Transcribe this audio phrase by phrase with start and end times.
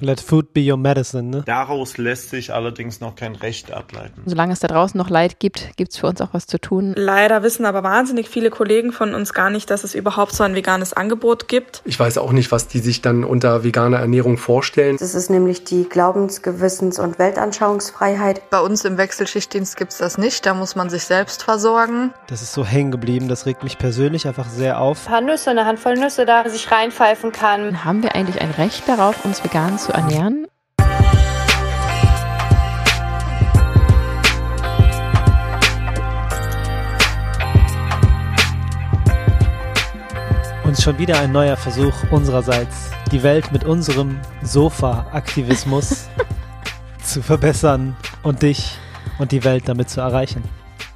[0.00, 1.42] Let food be your medicine, ne?
[1.44, 4.22] Daraus lässt sich allerdings noch kein Recht ableiten.
[4.24, 6.94] Solange es da draußen noch Leid gibt, gibt es für uns auch was zu tun.
[6.96, 10.54] Leider wissen aber wahnsinnig viele Kollegen von uns gar nicht, dass es überhaupt so ein
[10.54, 11.82] veganes Angebot gibt.
[11.84, 14.96] Ich weiß auch nicht, was die sich dann unter veganer Ernährung vorstellen.
[14.98, 18.48] Das ist nämlich die Glaubens-, Gewissens- und Weltanschauungsfreiheit.
[18.48, 22.14] Bei uns im Wechselschichtdienst gibt es das nicht, da muss man sich selbst versorgen.
[22.28, 25.06] Das ist so hängen geblieben, das regt mich persönlich einfach sehr auf.
[25.06, 27.84] Ein paar Nüsse, eine Handvoll Nüsse da sich reinpfeifen kann.
[27.84, 30.46] Haben wir eigentlich ein Recht darauf, uns vegan zu ernähren?
[40.64, 46.08] Und schon wieder ein neuer Versuch unsererseits, die Welt mit unserem Sofa-Aktivismus
[47.02, 48.78] zu verbessern und dich
[49.18, 50.44] und die Welt damit zu erreichen.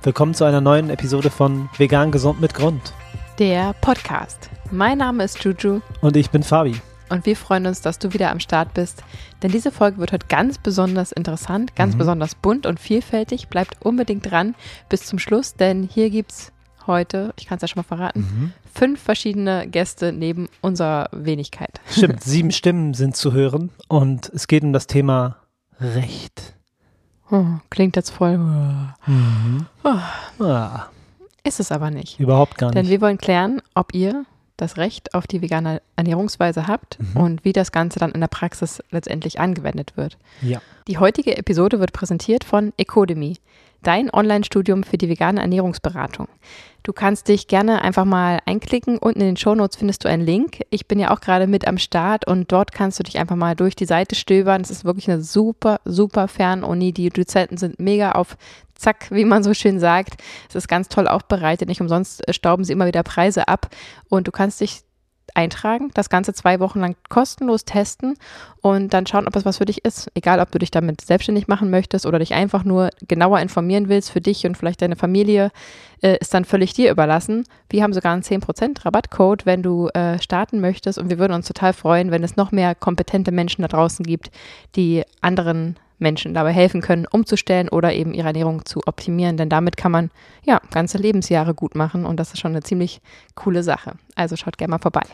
[0.02, 2.92] Willkommen zu einer neuen Episode von Vegan Gesund mit Grund.
[3.38, 4.50] Der Podcast.
[4.70, 5.80] Mein Name ist Juju.
[6.00, 6.80] Und ich bin Fabi.
[7.08, 9.02] Und wir freuen uns, dass du wieder am Start bist.
[9.42, 11.98] Denn diese Folge wird heute ganz besonders interessant, ganz mhm.
[11.98, 13.48] besonders bunt und vielfältig.
[13.48, 14.54] Bleibt unbedingt dran
[14.88, 16.52] bis zum Schluss, denn hier gibt es
[16.86, 18.52] heute, ich kann es ja schon mal verraten, mhm.
[18.74, 21.80] fünf verschiedene Gäste neben unserer Wenigkeit.
[21.90, 25.36] Stimmt, sieben Stimmen sind zu hören und es geht um das Thema
[25.80, 26.54] Recht.
[27.30, 28.38] Oh, klingt jetzt voll.
[28.38, 29.66] Mhm.
[29.82, 30.44] Oh.
[30.44, 30.88] Ah.
[31.42, 32.20] Ist es aber nicht.
[32.20, 32.76] Überhaupt gar nicht.
[32.76, 34.24] Denn wir wollen klären, ob ihr
[34.56, 37.20] das Recht auf die vegane Ernährungsweise habt mhm.
[37.20, 40.16] und wie das Ganze dann in der Praxis letztendlich angewendet wird.
[40.42, 40.60] Ja.
[40.86, 43.36] Die heutige Episode wird präsentiert von Ecodemy,
[43.86, 46.28] dein Online-Studium für die vegane Ernährungsberatung.
[46.82, 48.98] Du kannst dich gerne einfach mal einklicken.
[48.98, 50.60] Unten in den Shownotes findest du einen Link.
[50.68, 53.56] Ich bin ja auch gerade mit am Start und dort kannst du dich einfach mal
[53.56, 54.60] durch die Seite stöbern.
[54.60, 56.92] Es ist wirklich eine super, super Fernuni.
[56.92, 58.36] Die Dozenten sind mega auf
[58.74, 60.20] Zack, wie man so schön sagt.
[60.48, 61.68] Es ist ganz toll aufbereitet.
[61.68, 63.70] Nicht umsonst äh, stauben sie immer wieder Preise ab.
[64.10, 64.82] Und du kannst dich
[65.34, 68.16] eintragen, das Ganze zwei Wochen lang kostenlos testen
[68.60, 70.10] und dann schauen, ob es was für dich ist.
[70.14, 74.10] Egal, ob du dich damit selbstständig machen möchtest oder dich einfach nur genauer informieren willst
[74.10, 75.50] für dich und vielleicht deine Familie,
[76.02, 77.44] äh, ist dann völlig dir überlassen.
[77.70, 81.46] Wir haben sogar einen 10% Rabattcode, wenn du äh, starten möchtest und wir würden uns
[81.46, 84.30] total freuen, wenn es noch mehr kompetente Menschen da draußen gibt,
[84.76, 89.36] die anderen Menschen dabei helfen können, umzustellen oder eben ihre Ernährung zu optimieren.
[89.36, 90.10] Denn damit kann man
[90.44, 93.00] ja ganze Lebensjahre gut machen und das ist schon eine ziemlich
[93.34, 93.94] coole Sache.
[94.14, 95.04] Also schaut gerne mal vorbei.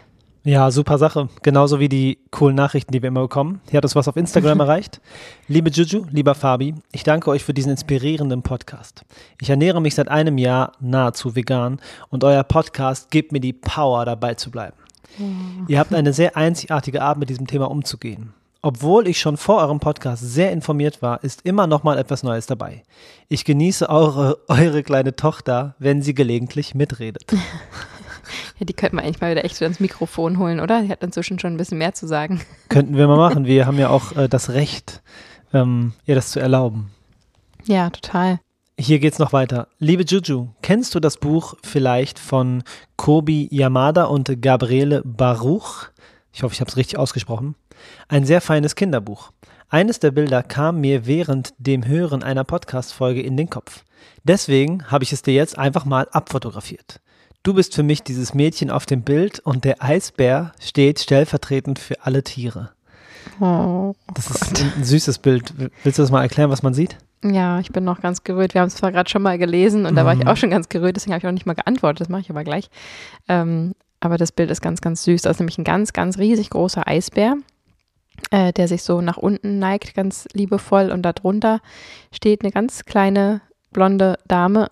[0.43, 1.29] Ja, super Sache.
[1.43, 3.61] Genauso wie die coolen Nachrichten, die wir immer bekommen.
[3.69, 5.01] Hier hat uns was auf Instagram erreicht.
[5.49, 9.05] Liebe Juju, lieber Fabi, ich danke euch für diesen inspirierenden Podcast.
[9.39, 11.79] Ich ernähre mich seit einem Jahr nahezu vegan
[12.09, 14.77] und euer Podcast gibt mir die Power, dabei zu bleiben.
[15.21, 15.25] Oh.
[15.69, 18.33] Ihr habt eine sehr einzigartige Art, mit diesem Thema umzugehen.
[18.63, 22.47] Obwohl ich schon vor eurem Podcast sehr informiert war, ist immer noch mal etwas Neues
[22.47, 22.83] dabei.
[23.29, 27.27] Ich genieße eure, eure kleine Tochter, wenn sie gelegentlich mitredet.
[28.59, 30.83] ja, die könnten wir eigentlich mal wieder echt ins Mikrofon holen, oder?
[30.83, 32.41] Die hat inzwischen schon ein bisschen mehr zu sagen.
[32.69, 33.45] Könnten wir mal machen.
[33.45, 35.03] Wir haben ja auch äh, das Recht,
[35.53, 36.91] ähm, ihr das zu erlauben.
[37.65, 38.41] Ja, total.
[38.79, 39.69] Hier geht's noch weiter.
[39.79, 42.63] Liebe Juju, kennst du das Buch vielleicht von
[42.97, 45.89] Kobi Yamada und Gabriele Baruch?
[46.33, 47.57] Ich hoffe, ich habe es richtig ausgesprochen.
[48.09, 49.33] Ein sehr feines Kinderbuch.
[49.69, 53.85] Eines der Bilder kam mir während dem Hören einer Podcast-Folge in den Kopf.
[54.25, 57.01] Deswegen habe ich es dir jetzt einfach mal abfotografiert.
[57.43, 62.05] Du bist für mich dieses Mädchen auf dem Bild und der Eisbär steht stellvertretend für
[62.05, 62.73] alle Tiere.
[63.41, 65.55] Oh, das ist ein, ein, süßes Bild.
[65.83, 66.99] Willst du das mal erklären, was man sieht?
[67.25, 68.53] Ja, ich bin noch ganz gerührt.
[68.53, 69.97] Wir haben es zwar gerade schon mal gelesen und mhm.
[69.97, 70.29] da war ich mhm.
[70.29, 72.03] auch schon ganz gerührt, deswegen habe ich auch nicht mal geantwortet.
[72.03, 72.69] Das mache ich aber gleich.
[73.27, 75.23] Ähm, aber das Bild ist ganz, ganz süß.
[75.23, 77.37] Das ist nämlich ein ganz, ganz riesig großer Eisbär,
[78.31, 80.91] äh, der sich so nach unten neigt, ganz liebevoll.
[80.91, 81.61] Und darunter
[82.13, 83.41] steht eine ganz kleine
[83.73, 84.69] blonde Dame,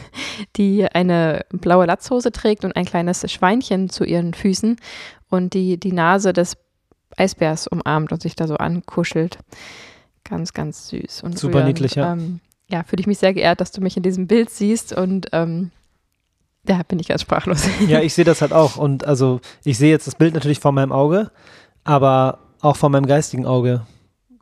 [0.56, 4.76] die eine blaue Latzhose trägt und ein kleines Schweinchen zu ihren Füßen
[5.28, 6.56] und die die Nase des
[7.16, 9.38] Eisbärs umarmt und sich da so ankuschelt.
[10.24, 11.22] Ganz, ganz süß.
[11.22, 12.12] Und Super niedlich, ja.
[12.12, 15.28] Ähm, ja, fühle ich mich sehr geehrt, dass du mich in diesem Bild siehst und
[15.32, 15.70] ähm,
[16.64, 17.66] da bin ich ganz sprachlos.
[17.86, 18.76] Ja, ich sehe das halt auch.
[18.76, 21.30] Und also ich sehe jetzt das Bild natürlich vor meinem Auge,
[21.84, 23.86] aber auch vor meinem geistigen Auge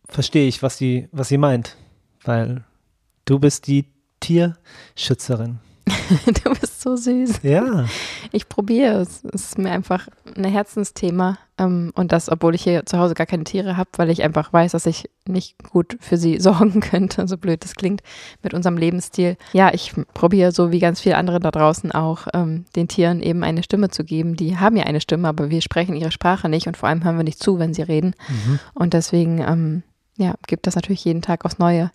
[0.08, 1.76] verstehe ich, was sie, was sie meint.
[2.24, 2.64] Weil
[3.24, 3.84] du bist die
[4.20, 5.60] Tierschützerin.
[6.44, 7.40] du bist so süß.
[7.42, 7.86] Ja.
[8.32, 9.22] Ich probiere es.
[9.32, 11.38] Es ist mir einfach ein Herzensthema.
[11.58, 14.52] Ähm, und das, obwohl ich hier zu Hause gar keine Tiere habe, weil ich einfach
[14.52, 18.02] weiß, dass ich nicht gut für sie sorgen könnte, so blöd das klingt,
[18.42, 19.36] mit unserem Lebensstil.
[19.52, 23.44] Ja, ich probiere so wie ganz viele andere da draußen auch, ähm, den Tieren eben
[23.44, 24.36] eine Stimme zu geben.
[24.36, 27.16] Die haben ja eine Stimme, aber wir sprechen ihre Sprache nicht und vor allem hören
[27.16, 28.14] wir nicht zu, wenn sie reden.
[28.28, 28.58] Mhm.
[28.74, 29.82] Und deswegen, ähm,
[30.16, 31.92] ja, gibt das natürlich jeden Tag aufs Neue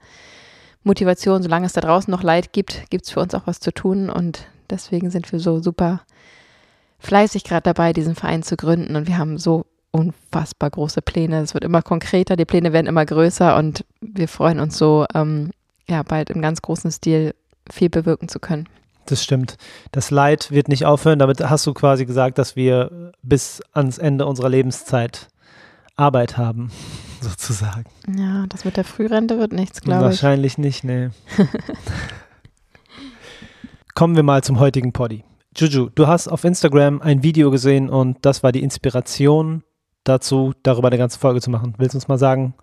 [0.84, 3.72] Motivation, solange es da draußen noch Leid gibt, gibt es für uns auch was zu
[3.72, 6.02] tun und deswegen sind wir so super
[7.00, 11.42] fleißig gerade dabei, diesen Verein zu gründen und wir haben so unfassbar große Pläne.
[11.42, 15.52] Es wird immer konkreter, die Pläne werden immer größer und wir freuen uns so, ähm,
[15.88, 17.36] ja, bald im ganz großen Stil
[17.70, 18.68] viel bewirken zu können.
[19.06, 19.58] Das stimmt.
[19.92, 21.20] Das Leid wird nicht aufhören.
[21.20, 25.28] Damit hast du quasi gesagt, dass wir bis ans Ende unserer Lebenszeit
[25.96, 26.72] Arbeit haben,
[27.30, 27.86] sozusagen.
[28.18, 30.06] Ja, das mit der Frührente wird nichts, glaube ich.
[30.06, 31.10] Wahrscheinlich nicht, nee.
[33.94, 35.24] Kommen wir mal zum heutigen Poddy.
[35.56, 39.64] Juju, du hast auf Instagram ein Video gesehen und das war die Inspiration
[40.04, 41.76] dazu, darüber eine ganze Folge zu machen.
[41.78, 42.56] Willst du uns mal sagen,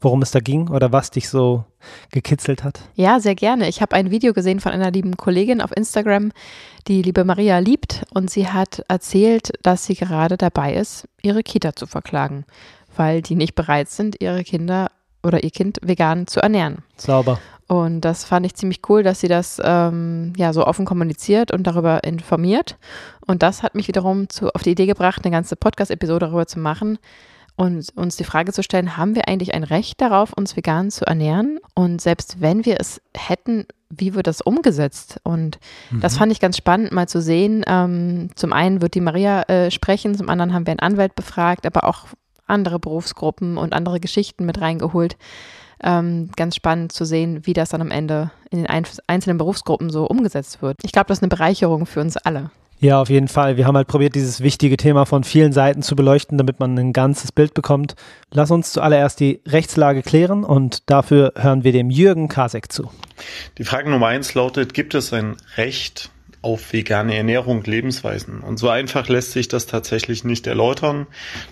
[0.00, 1.64] worum es da ging oder was dich so
[2.12, 2.80] gekitzelt hat?
[2.94, 3.68] Ja, sehr gerne.
[3.68, 6.32] Ich habe ein Video gesehen von einer lieben Kollegin auf Instagram,
[6.88, 11.74] die liebe Maria liebt und sie hat erzählt, dass sie gerade dabei ist, ihre Kita
[11.74, 12.44] zu verklagen,
[12.96, 14.90] weil die nicht bereit sind, ihre Kinder
[15.22, 16.78] oder ihr Kind vegan zu ernähren.
[16.96, 17.38] Sauber.
[17.68, 21.66] Und das fand ich ziemlich cool, dass sie das ähm, ja so offen kommuniziert und
[21.66, 22.76] darüber informiert.
[23.26, 26.60] Und das hat mich wiederum zu, auf die Idee gebracht, eine ganze Podcast-Episode darüber zu
[26.60, 26.98] machen
[27.56, 31.06] und uns die Frage zu stellen, haben wir eigentlich ein Recht darauf, uns vegan zu
[31.06, 31.58] ernähren?
[31.74, 35.20] Und selbst wenn wir es hätten, wie wird das umgesetzt?
[35.24, 35.58] Und
[35.90, 36.00] mhm.
[36.00, 37.64] das fand ich ganz spannend, mal zu sehen.
[37.66, 41.66] Ähm, zum einen wird die Maria äh, sprechen, zum anderen haben wir einen Anwalt befragt,
[41.66, 42.06] aber auch
[42.46, 45.16] andere Berufsgruppen und andere Geschichten mit reingeholt
[45.82, 48.66] ähm, ganz spannend zu sehen, wie das dann am Ende in den
[49.06, 50.78] einzelnen Berufsgruppen so umgesetzt wird.
[50.82, 52.50] Ich glaube, das ist eine Bereicherung für uns alle.
[52.78, 53.56] Ja, auf jeden Fall.
[53.56, 56.92] Wir haben halt probiert, dieses wichtige Thema von vielen Seiten zu beleuchten, damit man ein
[56.92, 57.94] ganzes Bild bekommt.
[58.30, 62.90] Lass uns zuallererst die Rechtslage klären und dafür hören wir dem Jürgen Kasek zu.
[63.56, 66.10] Die Frage Nummer eins lautet, gibt es ein Recht
[66.46, 68.40] auf vegane Ernährung, Lebensweisen?
[68.40, 71.08] Und so einfach lässt sich das tatsächlich nicht erläutern.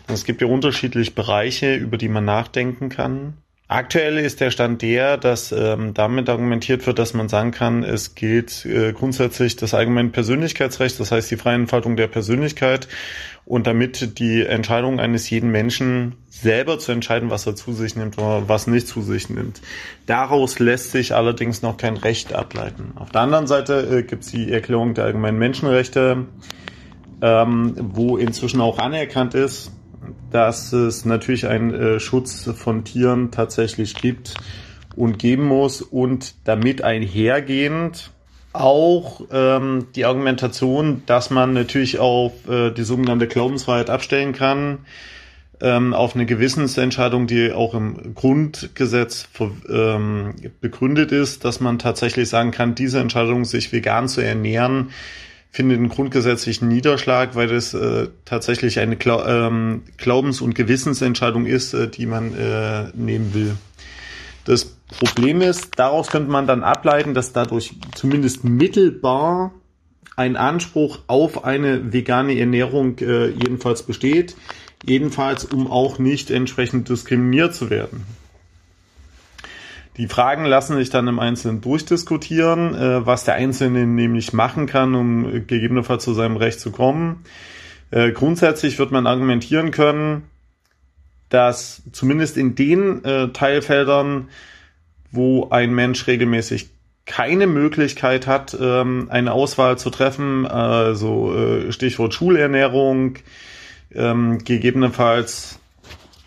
[0.06, 3.34] Es gibt ja unterschiedliche Bereiche, über die man nachdenken kann.
[3.74, 8.14] Aktuell ist der Stand der, dass ähm, damit argumentiert wird, dass man sagen kann, es
[8.14, 12.86] gilt äh, grundsätzlich das allgemeine Persönlichkeitsrecht, das heißt die freie Entfaltung der Persönlichkeit
[13.44, 18.16] und damit die Entscheidung eines jeden Menschen selber zu entscheiden, was er zu sich nimmt
[18.16, 19.60] oder was nicht zu sich nimmt.
[20.06, 22.92] Daraus lässt sich allerdings noch kein Recht ableiten.
[22.94, 26.26] Auf der anderen Seite äh, gibt es die Erklärung der allgemeinen Menschenrechte,
[27.22, 29.72] ähm, wo inzwischen auch anerkannt ist,
[30.30, 34.34] dass es natürlich einen äh, Schutz von Tieren tatsächlich gibt
[34.96, 38.10] und geben muss und damit einhergehend
[38.52, 44.78] auch ähm, die Argumentation, dass man natürlich auf äh, die sogenannte Glaubensfreiheit abstellen kann,
[45.60, 49.28] ähm, auf eine Gewissensentscheidung, die auch im Grundgesetz
[49.68, 54.90] ähm, begründet ist, dass man tatsächlich sagen kann, diese Entscheidung, sich vegan zu ernähren,
[55.54, 61.74] findet einen grundgesetzlichen Niederschlag, weil das äh, tatsächlich eine Gla ähm, Glaubens- und Gewissensentscheidung ist,
[61.74, 63.54] äh, die man äh, nehmen will.
[64.44, 64.64] Das
[64.98, 69.54] Problem ist, daraus könnte man dann ableiten, dass dadurch zumindest mittelbar
[70.16, 74.34] ein Anspruch auf eine vegane Ernährung äh, jedenfalls besteht,
[74.84, 78.04] jedenfalls um auch nicht entsprechend diskriminiert zu werden.
[79.96, 84.94] Die Fragen lassen sich dann im Einzelnen durchdiskutieren, äh, was der Einzelne nämlich machen kann,
[84.94, 87.24] um gegebenenfalls zu seinem Recht zu kommen.
[87.90, 90.24] Äh, grundsätzlich wird man argumentieren können,
[91.28, 94.28] dass zumindest in den äh, Teilfeldern,
[95.12, 96.70] wo ein Mensch regelmäßig
[97.06, 103.16] keine Möglichkeit hat, ähm, eine Auswahl zu treffen, also Stichwort Schulernährung,
[103.94, 105.60] ähm, gegebenenfalls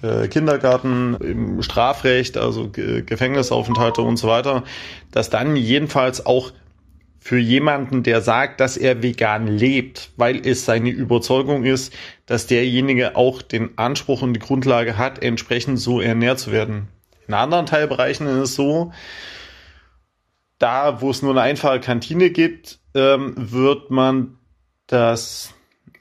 [0.01, 4.63] äh, Kindergarten, im Strafrecht, also Gefängnisaufenthalte und so weiter,
[5.11, 6.51] dass dann jedenfalls auch
[7.19, 11.93] für jemanden, der sagt, dass er vegan lebt, weil es seine Überzeugung ist,
[12.25, 16.87] dass derjenige auch den Anspruch und die Grundlage hat, entsprechend so ernährt zu werden.
[17.27, 18.93] In anderen Teilbereichen ist es so,
[20.57, 24.37] da wo es nur eine einfache Kantine gibt, ähm, wird man
[24.87, 25.53] das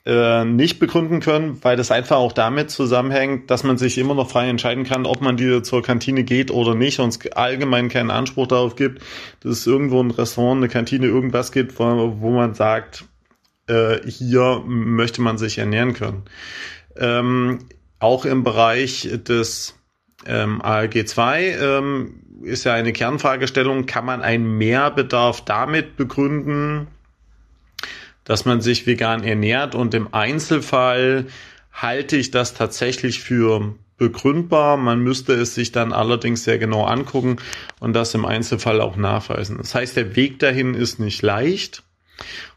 [0.07, 4.31] äh, nicht begründen können, weil das einfach auch damit zusammenhängt, dass man sich immer noch
[4.31, 8.13] frei entscheiden kann, ob man die zur Kantine geht oder nicht und es allgemein keinen
[8.13, 9.03] Anspruch darauf gibt,
[9.41, 13.05] dass es irgendwo ein Restaurant, eine Kantine, irgendwas gibt, wo, wo man sagt,
[13.67, 16.23] äh, hier möchte man sich ernähren können.
[16.97, 17.59] Ähm,
[17.99, 19.75] auch im Bereich des
[20.25, 26.87] ähm, ALG 2 ähm, ist ja eine Kernfragestellung, kann man einen Mehrbedarf damit begründen,
[28.27, 31.27] dass man sich vegan ernährt und im Einzelfall
[31.73, 34.77] halte ich das tatsächlich für begründbar.
[34.77, 37.37] Man müsste es sich dann allerdings sehr genau angucken
[37.81, 39.57] und das im Einzelfall auch nachweisen.
[39.59, 41.83] Das heißt, der Weg dahin ist nicht leicht.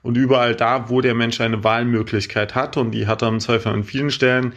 [0.02, 3.74] Und überall da, wo der Mensch eine Wahlmöglichkeit hat, und die hat er im Zweifel
[3.74, 4.54] an vielen Stellen,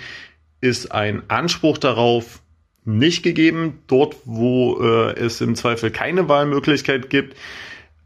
[0.60, 2.40] ist ein Anspruch darauf
[2.84, 3.82] nicht gegeben.
[3.88, 7.36] Dort, wo äh, es im Zweifel keine Wahlmöglichkeit gibt,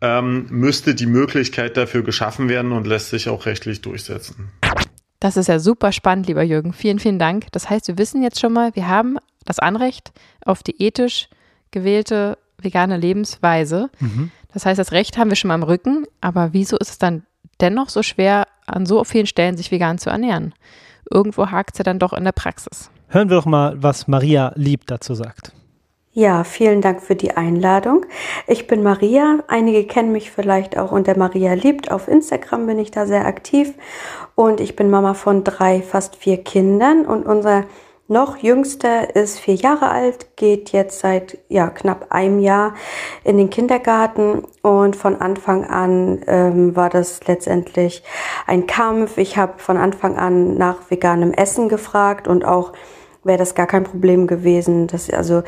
[0.00, 4.50] ähm, müsste die Möglichkeit dafür geschaffen werden und lässt sich auch rechtlich durchsetzen.
[5.20, 6.72] Das ist ja super spannend, lieber Jürgen.
[6.72, 7.46] Vielen, vielen Dank.
[7.52, 10.12] Das heißt, wir wissen jetzt schon mal, wir haben das Anrecht
[10.44, 11.28] auf die ethisch
[11.70, 13.90] gewählte vegane Lebensweise.
[13.98, 14.30] Mhm.
[14.52, 17.24] Das heißt, das Recht haben wir schon mal im Rücken, aber wieso ist es dann
[17.60, 20.54] dennoch so schwer, an so vielen Stellen sich vegan zu ernähren?
[21.10, 22.90] Irgendwo hakt es ja dann doch in der Praxis.
[23.08, 25.52] Hören wir doch mal, was Maria Lieb dazu sagt.
[26.18, 28.06] Ja, vielen Dank für die Einladung.
[28.46, 29.40] Ich bin Maria.
[29.48, 31.90] Einige kennen mich vielleicht auch unter Maria Liebt.
[31.90, 33.74] Auf Instagram bin ich da sehr aktiv.
[34.34, 37.04] Und ich bin Mama von drei, fast vier Kindern.
[37.04, 37.64] Und unser
[38.08, 42.72] noch jüngster ist vier Jahre alt, geht jetzt seit ja, knapp einem Jahr
[43.22, 44.42] in den Kindergarten.
[44.62, 48.02] Und von Anfang an ähm, war das letztendlich
[48.46, 49.18] ein Kampf.
[49.18, 52.72] Ich habe von Anfang an nach veganem Essen gefragt und auch
[53.26, 54.86] wäre das gar kein Problem gewesen.
[54.86, 55.42] Dass, also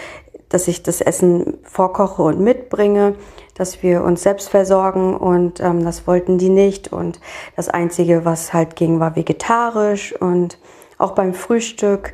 [0.48, 3.14] dass ich das Essen vorkoche und mitbringe,
[3.54, 6.92] dass wir uns selbst versorgen und ähm, das wollten die nicht.
[6.92, 7.20] Und
[7.56, 10.58] das Einzige, was halt ging, war vegetarisch und
[10.96, 12.12] auch beim Frühstück.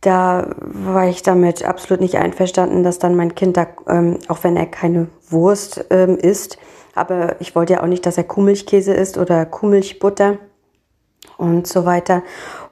[0.00, 4.56] Da war ich damit absolut nicht einverstanden, dass dann mein Kind da, ähm, auch wenn
[4.56, 6.58] er keine Wurst ähm, isst,
[6.94, 10.38] aber ich wollte ja auch nicht, dass er Kuhmilchkäse isst oder Kuhmilchbutter
[11.36, 12.22] und so weiter.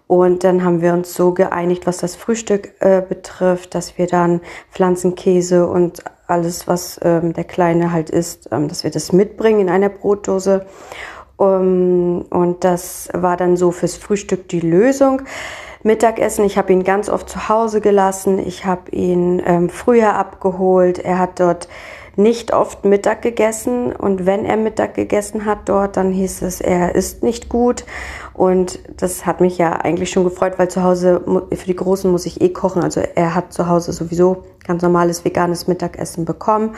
[0.06, 4.40] Und dann haben wir uns so geeinigt, was das Frühstück äh, betrifft, dass wir dann
[4.70, 9.68] Pflanzenkäse und alles, was ähm, der Kleine halt isst, ähm, dass wir das mitbringen in
[9.68, 10.66] einer Brotdose.
[11.38, 15.22] Um, und das war dann so fürs Frühstück die Lösung.
[15.82, 18.38] Mittagessen, ich habe ihn ganz oft zu Hause gelassen.
[18.38, 20.98] Ich habe ihn ähm, früher abgeholt.
[20.98, 21.68] Er hat dort
[22.16, 23.94] nicht oft Mittag gegessen.
[23.94, 27.84] Und wenn er Mittag gegessen hat dort, dann hieß es, er isst nicht gut.
[28.32, 32.26] Und das hat mich ja eigentlich schon gefreut, weil zu Hause für die Großen muss
[32.26, 36.74] ich eh kochen, also er hat zu Hause sowieso ganz normales veganes Mittagessen bekommen.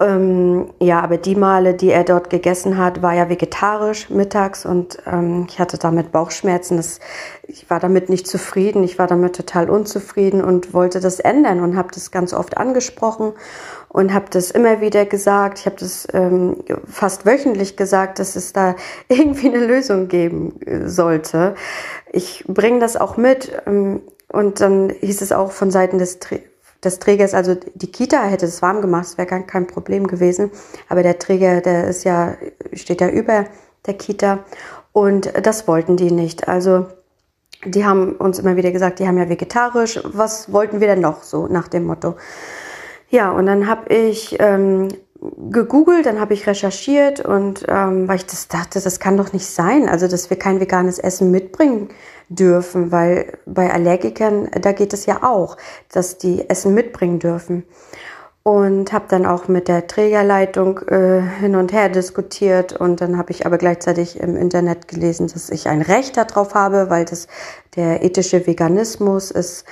[0.00, 4.98] Ähm, ja, aber die Male, die er dort gegessen hat, war ja vegetarisch mittags und
[5.06, 6.78] ähm, ich hatte damit Bauchschmerzen.
[6.78, 6.98] Das,
[7.46, 11.76] ich war damit nicht zufrieden, ich war damit total unzufrieden und wollte das ändern und
[11.76, 13.34] habe das ganz oft angesprochen
[13.88, 15.60] und habe das immer wieder gesagt.
[15.60, 18.74] Ich habe das ähm, fast wöchentlich gesagt, dass es da
[19.08, 21.54] irgendwie eine Lösung geben äh, sollte.
[22.10, 26.18] Ich bringe das auch mit ähm, und dann hieß es auch von Seiten des
[26.84, 30.50] des Trägers, also die Kita hätte es warm gemacht, es wäre gar kein Problem gewesen.
[30.88, 32.36] Aber der Träger, der ist ja,
[32.72, 33.46] steht ja über
[33.86, 34.40] der Kita
[34.92, 36.48] und das wollten die nicht.
[36.48, 36.86] Also
[37.64, 40.00] die haben uns immer wieder gesagt, die haben ja vegetarisch.
[40.04, 42.14] Was wollten wir denn noch so nach dem Motto?
[43.10, 44.88] Ja, und dann habe ich ähm,
[45.50, 49.46] gegoogelt, dann habe ich recherchiert und ähm, weil ich das dachte, das kann doch nicht
[49.46, 51.88] sein, also dass wir kein veganes Essen mitbringen
[52.28, 55.56] dürfen, weil bei Allergikern, da geht es ja auch,
[55.92, 57.64] dass die Essen mitbringen dürfen.
[58.42, 63.30] Und habe dann auch mit der Trägerleitung äh, hin und her diskutiert und dann habe
[63.30, 67.26] ich aber gleichzeitig im Internet gelesen, dass ich ein Recht darauf habe, weil das
[67.74, 69.64] der ethische Veganismus ist,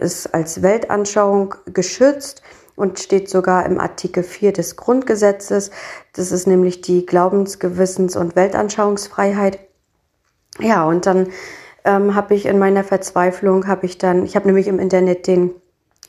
[0.00, 2.42] ist als Weltanschauung geschützt
[2.80, 5.70] und steht sogar im Artikel 4 des Grundgesetzes.
[6.14, 9.58] Das ist nämlich die Glaubens-, Gewissens- und Weltanschauungsfreiheit.
[10.58, 11.28] Ja, und dann
[11.84, 15.50] ähm, habe ich in meiner Verzweiflung, habe ich dann, ich habe nämlich im Internet den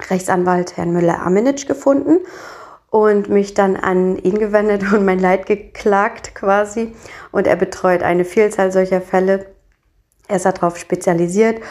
[0.10, 2.20] Rechtsanwalt Herrn Müller-Amenitsch gefunden
[2.90, 6.96] und mich dann an ihn gewendet und mein Leid geklagt quasi.
[7.34, 9.46] Und er betreut eine Vielzahl solcher Fälle.
[10.30, 11.62] Er ist darauf spezialisiert.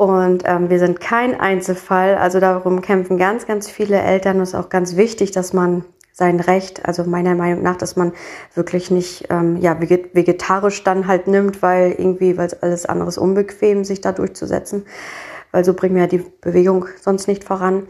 [0.00, 2.14] Und ähm, wir sind kein Einzelfall.
[2.14, 4.40] Also darum kämpfen ganz, ganz viele Eltern.
[4.40, 8.14] Es ist auch ganz wichtig, dass man sein Recht, also meiner Meinung nach, dass man
[8.54, 13.84] wirklich nicht ähm, ja, vegetarisch dann halt nimmt, weil irgendwie, weil alles andere ist unbequem,
[13.84, 14.86] sich da durchzusetzen.
[15.52, 17.82] Weil so bringen wir ja die Bewegung sonst nicht voran.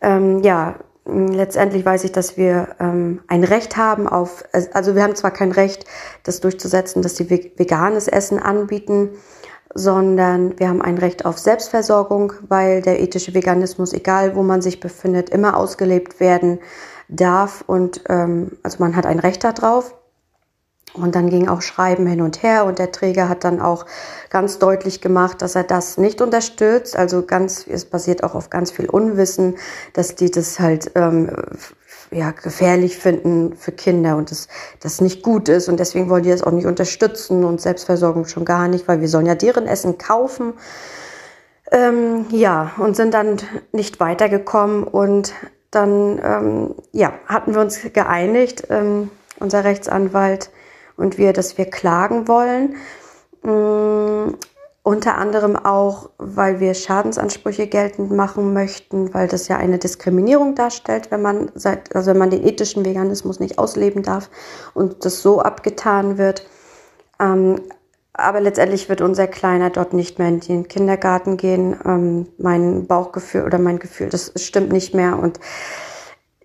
[0.00, 5.16] Ähm, ja, letztendlich weiß ich, dass wir ähm, ein Recht haben auf, also wir haben
[5.16, 5.86] zwar kein Recht,
[6.22, 9.10] das durchzusetzen, dass sie veganes Essen anbieten,
[9.74, 14.80] sondern wir haben ein Recht auf Selbstversorgung, weil der ethische Veganismus, egal wo man sich
[14.80, 16.58] befindet, immer ausgelebt werden
[17.08, 19.94] darf und ähm, also man hat ein Recht darauf.
[20.94, 23.84] Und dann ging auch Schreiben hin und her und der Träger hat dann auch
[24.30, 26.96] ganz deutlich gemacht, dass er das nicht unterstützt.
[26.96, 29.58] Also ganz, es basiert auch auf ganz viel Unwissen,
[29.92, 31.30] dass die das halt ähm,
[32.10, 34.48] ja, gefährlich finden für Kinder und das,
[34.80, 35.68] das nicht gut ist.
[35.68, 39.08] Und deswegen wollen die das auch nicht unterstützen und Selbstversorgung schon gar nicht, weil wir
[39.08, 40.54] sollen ja deren Essen kaufen.
[41.70, 43.36] Ähm, ja, und sind dann
[43.72, 45.34] nicht weitergekommen und
[45.70, 50.50] dann ähm, ja, hatten wir uns geeinigt, ähm, unser Rechtsanwalt
[50.96, 52.76] und wir, dass wir klagen wollen.
[54.88, 61.10] Unter anderem auch, weil wir Schadensansprüche geltend machen möchten, weil das ja eine Diskriminierung darstellt,
[61.10, 61.52] wenn man,
[61.92, 64.30] also wenn man den ethischen Veganismus nicht ausleben darf
[64.72, 66.48] und das so abgetan wird.
[67.20, 67.60] Ähm,
[68.14, 71.76] aber letztendlich wird unser Kleiner dort nicht mehr in den Kindergarten gehen.
[71.84, 75.18] Ähm, mein Bauchgefühl oder mein Gefühl, das stimmt nicht mehr.
[75.18, 75.38] Und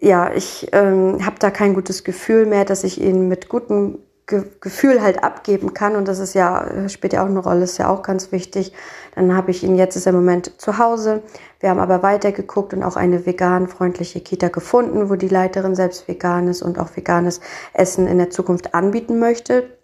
[0.01, 4.45] ja, ich ähm, habe da kein gutes Gefühl mehr, dass ich ihn mit gutem Ge
[4.61, 5.95] Gefühl halt abgeben kann.
[5.95, 8.73] Und das ist ja, spielt ja auch eine Rolle, ist ja auch ganz wichtig.
[9.15, 11.23] Dann habe ich ihn jetzt ist im Moment zu Hause.
[11.59, 16.47] Wir haben aber weitergeguckt und auch eine vegan-freundliche Kita gefunden, wo die Leiterin selbst vegan
[16.47, 17.41] ist und auch veganes
[17.73, 19.77] Essen in der Zukunft anbieten möchte.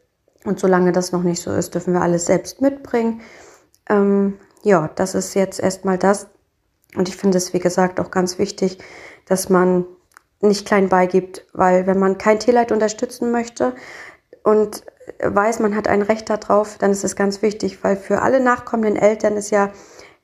[0.46, 3.22] Und solange das noch nicht so ist, dürfen wir alles selbst mitbringen.
[3.90, 6.28] Ähm, ja, das ist jetzt erstmal das.
[6.96, 8.80] Und ich finde es, wie gesagt, auch ganz wichtig,
[9.26, 9.86] dass man
[10.42, 13.76] nicht klein beigibt, weil wenn man kein Tierleid unterstützen möchte
[14.44, 14.84] und
[15.22, 18.96] weiß, man hat ein Recht darauf, dann ist es ganz wichtig, weil für alle nachkommenden
[18.96, 19.72] Eltern ist ja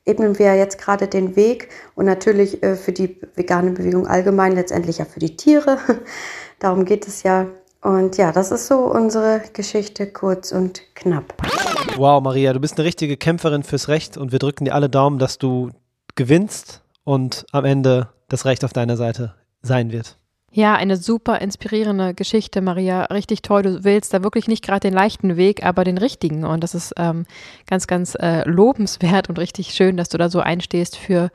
[0.05, 4.99] ebnen wir jetzt gerade den Weg und natürlich äh, für die vegane Bewegung allgemein, letztendlich
[4.99, 5.77] ja für die Tiere.
[6.59, 7.47] Darum geht es ja.
[7.81, 11.35] Und ja, das ist so unsere Geschichte kurz und knapp.
[11.97, 15.19] Wow, Maria, du bist eine richtige Kämpferin fürs Recht und wir drücken dir alle Daumen,
[15.19, 15.69] dass du
[16.15, 20.17] gewinnst und am Ende das Recht auf deiner Seite sein wird.
[20.55, 23.03] Ja, eine super inspirierende Geschichte, Maria.
[23.07, 23.63] Richtig toll.
[23.63, 26.45] Du wählst da wirklich nicht gerade den leichten Weg, aber den richtigen.
[26.45, 27.25] Und das ist ähm,
[27.67, 31.29] ganz, ganz äh, lobenswert und richtig schön, dass du da so einstehst für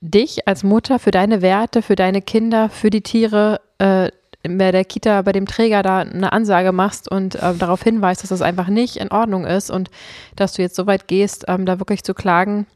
[0.00, 3.60] dich als Mutter, für deine Werte, für deine Kinder, für die Tiere.
[3.78, 4.10] Äh,
[4.42, 8.30] bei der Kita, bei dem Träger da eine Ansage machst und äh, darauf hinweist, dass
[8.30, 9.88] das einfach nicht in Ordnung ist und
[10.34, 12.66] dass du jetzt so weit gehst, ähm, da wirklich zu klagen,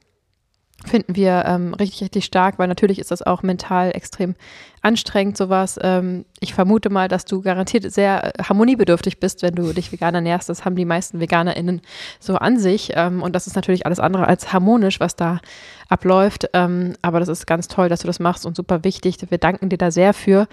[0.84, 4.34] finden wir ähm, richtig, richtig stark, weil natürlich ist das auch mental extrem
[4.82, 5.78] anstrengend, sowas.
[5.82, 10.14] Ähm, ich vermute mal, dass du garantiert sehr äh, harmoniebedürftig bist, wenn du dich vegan
[10.14, 10.48] ernährst.
[10.48, 11.82] Das haben die meisten VeganerInnen
[12.18, 12.92] so an sich.
[12.94, 15.40] Ähm, und das ist natürlich alles andere als harmonisch, was da
[15.88, 16.48] abläuft.
[16.54, 19.18] Ähm, aber das ist ganz toll, dass du das machst und super wichtig.
[19.28, 20.48] Wir danken dir da sehr für.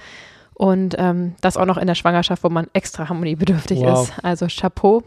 [0.54, 4.10] Und ähm, das auch noch in der Schwangerschaft, wo man extra harmoniebedürftig wow.
[4.10, 4.24] ist.
[4.24, 5.04] Also Chapeau.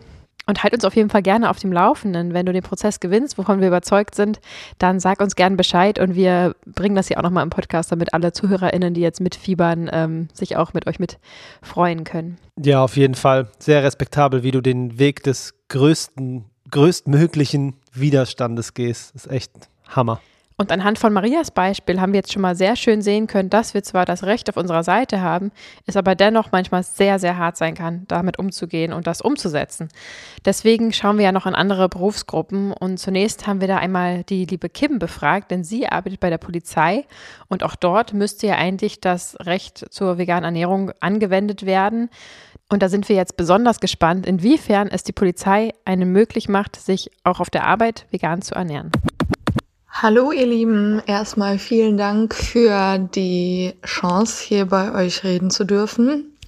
[0.51, 2.35] Und halt uns auf jeden Fall gerne auf dem Laufenden.
[2.35, 4.41] Wenn du den Prozess gewinnst, wovon wir überzeugt sind,
[4.79, 8.13] dann sag uns gern Bescheid und wir bringen das hier auch nochmal im Podcast, damit
[8.15, 11.21] alle ZuhörerInnen, die jetzt mitfiebern, ähm, sich auch mit euch mit
[11.63, 12.37] freuen können.
[12.61, 13.47] Ja, auf jeden Fall.
[13.61, 19.15] Sehr respektabel, wie du den Weg des größten, größtmöglichen Widerstandes gehst.
[19.15, 19.53] Das ist echt
[19.87, 20.21] Hammer.
[20.61, 23.73] Und anhand von Marias Beispiel haben wir jetzt schon mal sehr schön sehen können, dass
[23.73, 25.53] wir zwar das Recht auf unserer Seite haben,
[25.87, 29.89] es aber dennoch manchmal sehr, sehr hart sein kann, damit umzugehen und das umzusetzen.
[30.45, 34.45] Deswegen schauen wir ja noch an andere Berufsgruppen und zunächst haben wir da einmal die
[34.45, 37.07] liebe Kim befragt, denn sie arbeitet bei der Polizei
[37.49, 42.11] und auch dort müsste ja eigentlich das Recht zur veganen Ernährung angewendet werden.
[42.69, 47.11] Und da sind wir jetzt besonders gespannt, inwiefern es die Polizei einem möglich macht, sich
[47.25, 48.93] auch auf der Arbeit vegan zu ernähren.
[49.93, 56.39] Hallo ihr Lieben, erstmal vielen Dank für die Chance, hier bei euch reden zu dürfen.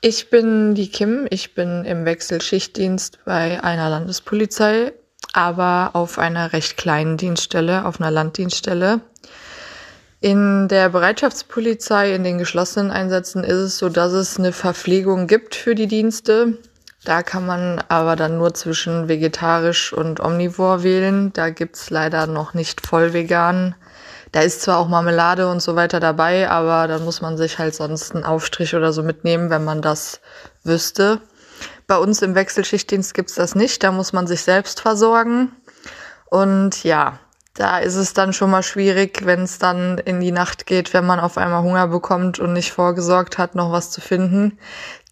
[0.00, 4.92] Ich bin die Kim, ich bin im Wechselschichtdienst bei einer Landespolizei,
[5.34, 9.02] aber auf einer recht kleinen Dienststelle, auf einer Landdienststelle.
[10.20, 15.54] In der Bereitschaftspolizei, in den geschlossenen Einsätzen ist es so, dass es eine Verpflegung gibt
[15.54, 16.58] für die Dienste.
[17.04, 21.32] Da kann man aber dann nur zwischen vegetarisch und omnivor wählen.
[21.34, 23.74] Da gibt's leider noch nicht voll vegan.
[24.32, 27.74] Da ist zwar auch Marmelade und so weiter dabei, aber dann muss man sich halt
[27.74, 30.20] sonst einen Aufstrich oder so mitnehmen, wenn man das
[30.64, 31.20] wüsste.
[31.86, 33.82] Bei uns im Wechselschichtdienst gibt's das nicht.
[33.82, 35.52] Da muss man sich selbst versorgen.
[36.30, 37.20] Und ja,
[37.54, 41.06] da ist es dann schon mal schwierig, wenn es dann in die Nacht geht, wenn
[41.06, 44.58] man auf einmal Hunger bekommt und nicht vorgesorgt hat, noch was zu finden.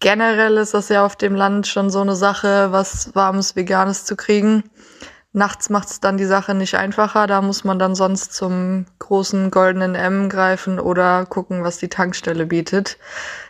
[0.01, 4.17] Generell ist das ja auf dem Land schon so eine Sache, was warmes Veganes zu
[4.17, 4.63] kriegen.
[5.31, 7.27] Nachts macht es dann die Sache nicht einfacher.
[7.27, 12.45] Da muss man dann sonst zum großen goldenen M greifen oder gucken, was die Tankstelle
[12.45, 12.97] bietet.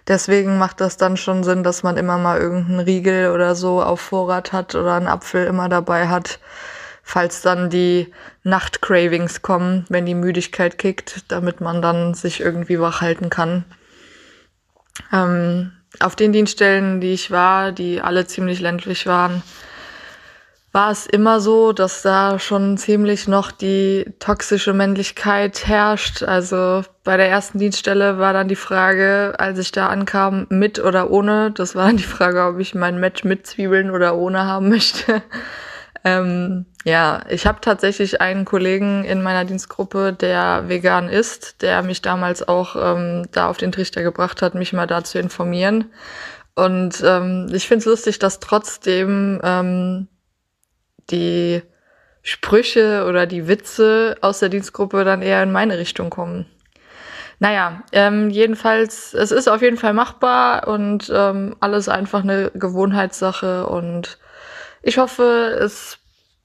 [0.07, 3.99] Deswegen macht das dann schon Sinn, dass man immer mal irgendeinen Riegel oder so auf
[3.99, 6.39] Vorrat hat oder einen Apfel immer dabei hat
[7.03, 8.11] falls dann die
[8.43, 13.65] Nachtcravings kommen, wenn die Müdigkeit kickt, damit man dann sich irgendwie wach halten kann.
[15.11, 19.43] Ähm, auf den Dienststellen, die ich war, die alle ziemlich ländlich waren,
[20.71, 26.23] war es immer so, dass da schon ziemlich noch die toxische Männlichkeit herrscht.
[26.23, 31.11] Also bei der ersten Dienststelle war dann die Frage, als ich da ankam, mit oder
[31.11, 31.51] ohne.
[31.51, 35.21] Das war dann die Frage, ob ich mein Match mit Zwiebeln oder ohne haben möchte.
[36.05, 42.01] Ähm, ja, ich habe tatsächlich einen Kollegen in meiner Dienstgruppe, der vegan ist, der mich
[42.01, 45.91] damals auch ähm, da auf den Trichter gebracht hat, mich mal da zu informieren.
[46.55, 50.07] Und ähm, ich finde es lustig, dass trotzdem ähm,
[51.09, 51.61] die
[52.21, 56.45] Sprüche oder die Witze aus der Dienstgruppe dann eher in meine Richtung kommen.
[57.39, 63.67] Naja, ähm, jedenfalls, es ist auf jeden Fall machbar und ähm, alles einfach eine Gewohnheitssache
[63.67, 64.17] und
[64.85, 65.97] Ich hoffe, es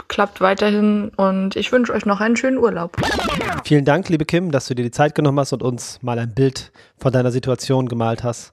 [0.06, 2.96] klappt weiterhin und ich wünsche euch noch einen schönen Urlaub.
[3.64, 6.34] Vielen Dank, liebe Kim, dass du dir die Zeit genommen hast und uns mal ein
[6.34, 8.52] Bild von deiner Situation gemalt hast.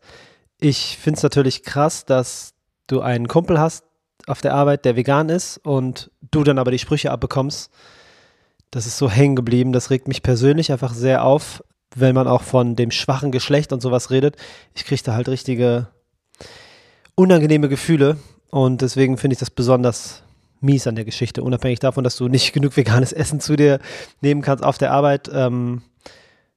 [0.59, 2.55] Ich finde es natürlich krass, dass
[2.87, 3.85] du einen Kumpel hast
[4.25, 7.71] auf der Arbeit, der vegan ist und du dann aber die Sprüche abbekommst.
[8.71, 9.71] Das ist so hängen geblieben.
[9.71, 11.63] Das regt mich persönlich einfach sehr auf,
[11.95, 14.35] wenn man auch von dem schwachen Geschlecht und sowas redet.
[14.73, 15.89] Ich kriege da halt richtige
[17.13, 18.17] unangenehme Gefühle
[18.55, 20.23] und deswegen finde ich das besonders
[20.61, 23.79] mies an der Geschichte, unabhängig davon, dass du nicht genug veganes Essen zu dir
[24.21, 25.81] nehmen kannst auf der Arbeit, ähm,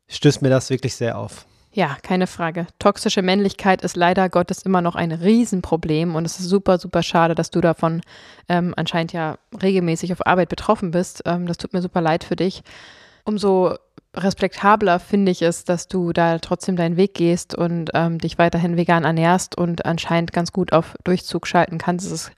[0.07, 1.45] stößt mir das wirklich sehr auf.
[1.73, 2.69] Ja, keine Frage.
[2.79, 7.35] Toxische Männlichkeit ist leider Gottes immer noch ein Riesenproblem und es ist super, super schade,
[7.35, 8.03] dass du davon
[8.49, 11.25] ähm, anscheinend ja regelmäßig auf Arbeit betroffen bist.
[11.27, 12.63] Ähm, das tut mir super leid für dich.
[13.29, 13.75] Umso
[14.17, 18.79] respektabler finde ich es, dass du da trotzdem deinen Weg gehst und ähm, dich weiterhin
[18.79, 22.07] vegan ernährst und anscheinend ganz gut auf Durchzug schalten kannst.
[22.07, 22.33] Das ist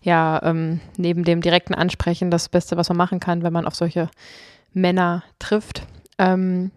[0.00, 3.74] ja ähm, neben dem direkten Ansprechen das Beste, was man machen kann, wenn man auf
[3.74, 4.10] solche
[4.72, 5.82] Männer trifft.
[6.18, 6.70] Ähm,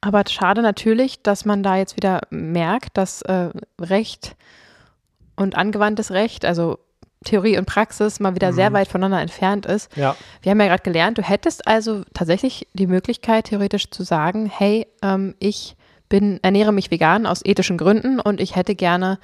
[0.00, 4.36] aber schade natürlich, dass man da jetzt wieder merkt, dass äh, Recht
[5.34, 6.78] und angewandtes Recht, also
[7.24, 8.56] Theorie und Praxis mal wieder mhm.
[8.56, 9.94] sehr weit voneinander entfernt ist.
[9.96, 10.16] Ja.
[10.42, 14.86] Wir haben ja gerade gelernt, du hättest also tatsächlich die Möglichkeit, theoretisch zu sagen, hey,
[15.02, 15.76] ähm, ich
[16.08, 19.18] bin, ernähre mich vegan aus ethischen Gründen und ich hätte gerne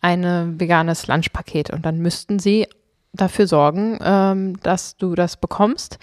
[0.00, 1.70] ein veganes Lunchpaket.
[1.70, 2.66] Und dann müssten sie
[3.12, 5.98] dafür sorgen, ähm, dass du das bekommst.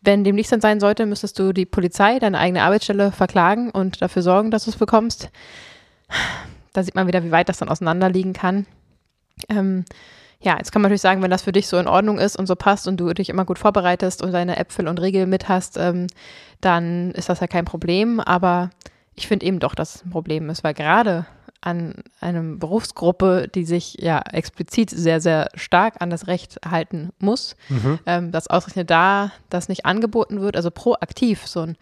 [0.00, 4.22] Wenn dem nicht sein sollte, müsstest du die Polizei, deine eigene Arbeitsstelle verklagen und dafür
[4.22, 5.30] sorgen, dass du es bekommst.
[6.72, 8.66] Da sieht man wieder, wie weit das dann auseinanderliegen kann.
[9.48, 9.84] Ähm,
[10.42, 12.46] ja, jetzt kann man natürlich sagen, wenn das für dich so in Ordnung ist und
[12.46, 15.76] so passt und du dich immer gut vorbereitest und deine Äpfel und Riegel mit hast,
[15.76, 16.08] ähm,
[16.60, 18.20] dann ist das ja kein Problem.
[18.20, 18.70] Aber
[19.14, 21.26] ich finde eben doch, dass es ein Problem ist, weil gerade
[21.60, 27.54] an einer Berufsgruppe, die sich ja explizit sehr, sehr stark an das Recht halten muss,
[27.68, 28.00] mhm.
[28.04, 31.76] ähm, dass ausgerechnet da das nicht angeboten wird, also proaktiv so ein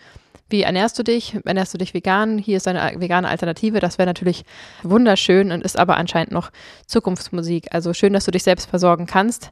[0.50, 1.36] wie ernährst du dich?
[1.44, 2.38] Ernährst du dich vegan?
[2.38, 3.80] Hier ist eine vegane Alternative.
[3.80, 4.44] Das wäre natürlich
[4.82, 6.50] wunderschön und ist aber anscheinend noch
[6.86, 7.68] Zukunftsmusik.
[7.70, 9.50] Also schön, dass du dich selbst versorgen kannst.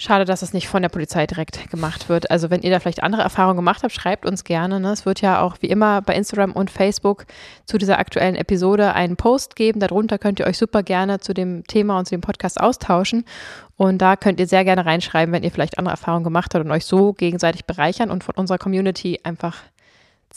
[0.00, 2.30] Schade, dass das nicht von der Polizei direkt gemacht wird.
[2.30, 4.78] Also wenn ihr da vielleicht andere Erfahrungen gemacht habt, schreibt uns gerne.
[4.78, 4.92] Ne?
[4.92, 7.26] Es wird ja auch wie immer bei Instagram und Facebook
[7.66, 9.80] zu dieser aktuellen Episode einen Post geben.
[9.80, 13.24] Darunter könnt ihr euch super gerne zu dem Thema und zu dem Podcast austauschen.
[13.76, 16.70] Und da könnt ihr sehr gerne reinschreiben, wenn ihr vielleicht andere Erfahrungen gemacht habt und
[16.70, 19.56] euch so gegenseitig bereichern und von unserer Community einfach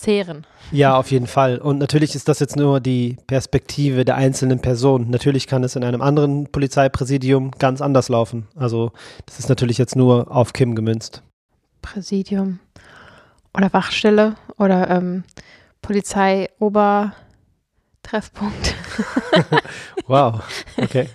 [0.01, 0.45] zehren.
[0.71, 1.59] Ja, auf jeden Fall.
[1.59, 5.09] Und natürlich ist das jetzt nur die Perspektive der einzelnen Person.
[5.09, 8.47] Natürlich kann es in einem anderen Polizeipräsidium ganz anders laufen.
[8.55, 8.91] Also
[9.25, 11.21] das ist natürlich jetzt nur auf Kim gemünzt.
[11.81, 12.59] Präsidium
[13.55, 15.23] oder Wachstelle oder ähm,
[15.81, 18.75] Polizei-Obertreffpunkt.
[20.07, 20.41] wow,
[20.77, 21.09] okay.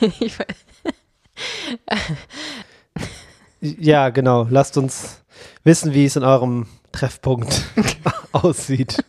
[3.60, 4.46] ja, genau.
[4.48, 5.22] Lasst uns
[5.64, 7.64] wissen, wie es in eurem Treffpunkt
[8.32, 9.04] aussieht.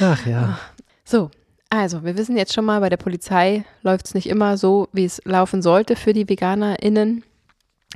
[0.00, 0.58] Ach ja.
[1.04, 1.30] So,
[1.70, 5.04] also wir wissen jetzt schon mal, bei der Polizei läuft es nicht immer so, wie
[5.04, 7.24] es laufen sollte für die VeganerInnen.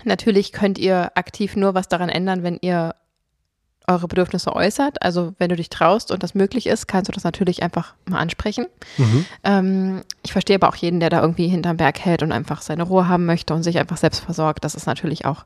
[0.05, 2.95] Natürlich könnt ihr aktiv nur was daran ändern, wenn ihr
[3.87, 5.03] eure Bedürfnisse äußert.
[5.03, 8.19] Also wenn du dich traust und das möglich ist, kannst du das natürlich einfach mal
[8.19, 8.67] ansprechen.
[8.97, 9.27] Mhm.
[9.45, 12.85] Ähm, ich verstehe aber auch jeden, der da irgendwie hinterm Berg hält und einfach seine
[12.85, 14.65] Ruhe haben möchte und sich einfach selbst versorgt.
[14.65, 15.45] Das ist natürlich auch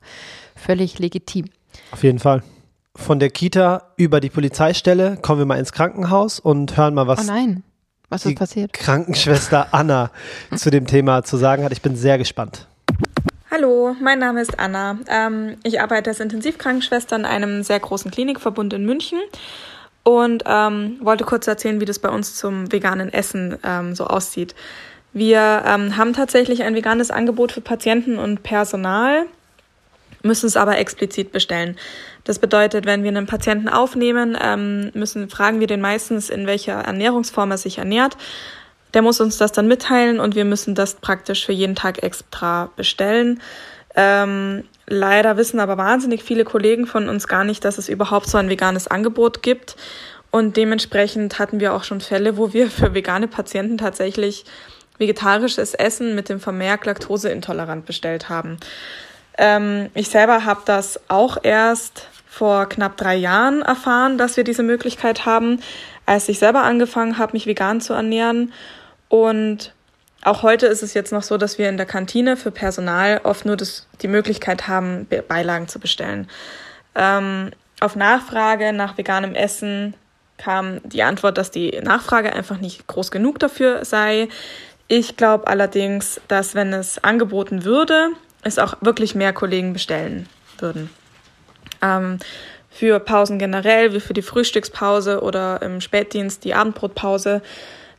[0.55, 1.47] völlig legitim.
[1.91, 2.43] Auf jeden Fall.
[2.97, 7.21] Von der Kita über die Polizeistelle kommen wir mal ins Krankenhaus und hören mal, was,
[7.21, 7.65] oh nein.
[8.09, 8.73] was ist passiert?
[8.73, 10.11] Krankenschwester Anna
[10.57, 11.73] zu dem Thema zu sagen hat.
[11.73, 12.69] Ich bin sehr gespannt.
[13.51, 14.99] Hallo, mein Name ist Anna.
[15.09, 19.19] Ähm, ich arbeite als Intensivkrankenschwester in einem sehr großen Klinikverbund in München
[20.05, 24.55] und ähm, wollte kurz erzählen, wie das bei uns zum veganen Essen ähm, so aussieht.
[25.13, 29.27] Wir ähm, haben tatsächlich ein veganes Angebot für Patienten und Personal
[30.25, 31.77] müssen es aber explizit bestellen.
[32.25, 36.75] Das bedeutet, wenn wir einen Patienten aufnehmen, ähm, müssen, fragen wir den meistens, in welcher
[36.75, 38.17] Ernährungsform er sich ernährt.
[38.95, 42.71] Der muss uns das dann mitteilen und wir müssen das praktisch für jeden Tag extra
[42.77, 43.41] bestellen.
[43.95, 48.39] Ähm, leider wissen aber wahnsinnig viele Kollegen von uns gar nicht, dass es überhaupt so
[48.39, 49.77] ein veganes Angebot gibt.
[50.31, 54.45] Und dementsprechend hatten wir auch schon Fälle, wo wir für vegane Patienten tatsächlich
[54.99, 58.59] vegetarisches Essen mit dem Vermerk Laktoseintolerant bestellt haben.
[59.39, 64.63] Ähm, ich selber habe das auch erst vor knapp drei Jahren erfahren, dass wir diese
[64.63, 65.61] Möglichkeit haben,
[66.07, 68.53] als ich selber angefangen habe, mich vegan zu ernähren.
[69.09, 69.73] Und
[70.23, 73.45] auch heute ist es jetzt noch so, dass wir in der Kantine für Personal oft
[73.45, 76.29] nur das, die Möglichkeit haben, Beilagen zu bestellen.
[76.95, 79.95] Ähm, auf Nachfrage nach veganem Essen
[80.39, 84.29] kam die Antwort, dass die Nachfrage einfach nicht groß genug dafür sei.
[84.89, 88.11] Ich glaube allerdings, dass wenn es angeboten würde,
[88.45, 90.29] es auch wirklich mehr Kollegen bestellen
[90.59, 90.91] würden.
[91.83, 92.19] Ähm,
[92.71, 97.41] für Pausen generell, wie für die Frühstückspause oder im Spätdienst die Abendbrotpause,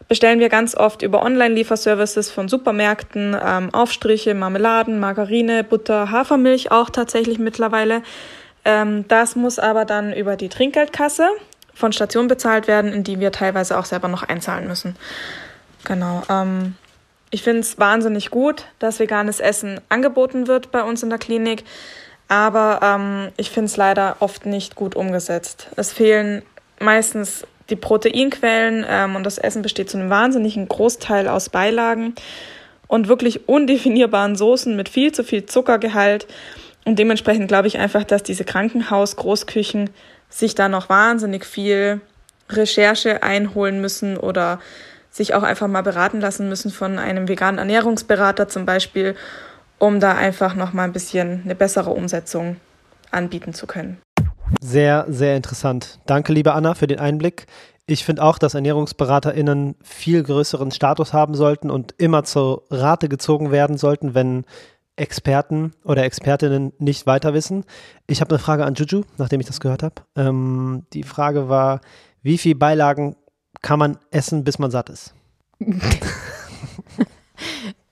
[0.08, 6.90] bestellen wir ganz oft über Online-Lieferservices von Supermärkten ähm, Aufstriche, Marmeladen, Margarine, Butter, Hafermilch auch
[6.90, 8.04] tatsächlich mittlerweile.
[8.66, 11.30] Ähm, das muss aber dann über die Trinkgeldkasse
[11.74, 14.96] von Station bezahlt werden, in die wir teilweise auch selber noch einzahlen müssen.
[15.86, 16.24] Genau.
[16.30, 16.76] Ähm,
[17.36, 21.66] ich finde es wahnsinnig gut, dass veganes Essen angeboten wird bei uns in der Klinik,
[22.30, 25.68] aber ähm, ich finde es leider oft nicht gut umgesetzt.
[25.76, 26.44] Es fehlen
[26.80, 32.16] meistens die Proteinquellen ähm, und das Essen besteht zu einem wahnsinnigen Großteil aus Beilagen
[32.88, 36.28] und wirklich undefinierbaren Soßen mit viel zu viel Zuckergehalt.
[36.86, 39.90] Und dementsprechend glaube ich einfach, dass diese Krankenhaus-Großküchen
[40.30, 42.00] sich da noch wahnsinnig viel
[42.48, 44.62] Recherche einholen müssen oder
[45.16, 49.16] sich auch einfach mal beraten lassen müssen von einem veganen Ernährungsberater zum Beispiel,
[49.78, 52.58] um da einfach noch mal ein bisschen eine bessere Umsetzung
[53.12, 53.98] anbieten zu können.
[54.60, 56.00] Sehr, sehr interessant.
[56.06, 57.48] Danke, liebe Anna, für den Einblick.
[57.88, 63.52] Ich finde auch, dass ErnährungsberaterInnen viel größeren Status haben sollten und immer zur Rate gezogen
[63.52, 64.44] werden sollten, wenn
[64.98, 67.64] Experten oder Expertinnen nicht weiter wissen.
[68.08, 69.96] Ich habe eine Frage an Juju, nachdem ich das gehört habe.
[70.18, 71.80] Ähm, die Frage war,
[72.22, 73.16] wie viele Beilagen
[73.66, 75.16] kann man essen, bis man satt ist?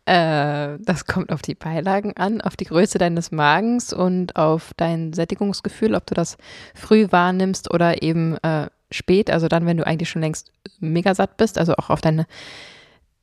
[0.06, 5.14] äh, das kommt auf die Beilagen an, auf die Größe deines Magens und auf dein
[5.14, 6.38] Sättigungsgefühl, ob du das
[6.76, 11.38] früh wahrnimmst oder eben äh, spät, also dann, wenn du eigentlich schon längst mega satt
[11.38, 12.28] bist, also auch auf deine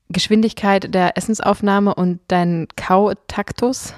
[0.08, 3.94] Geschwindigkeit der Essensaufnahme und dein Kautaktus.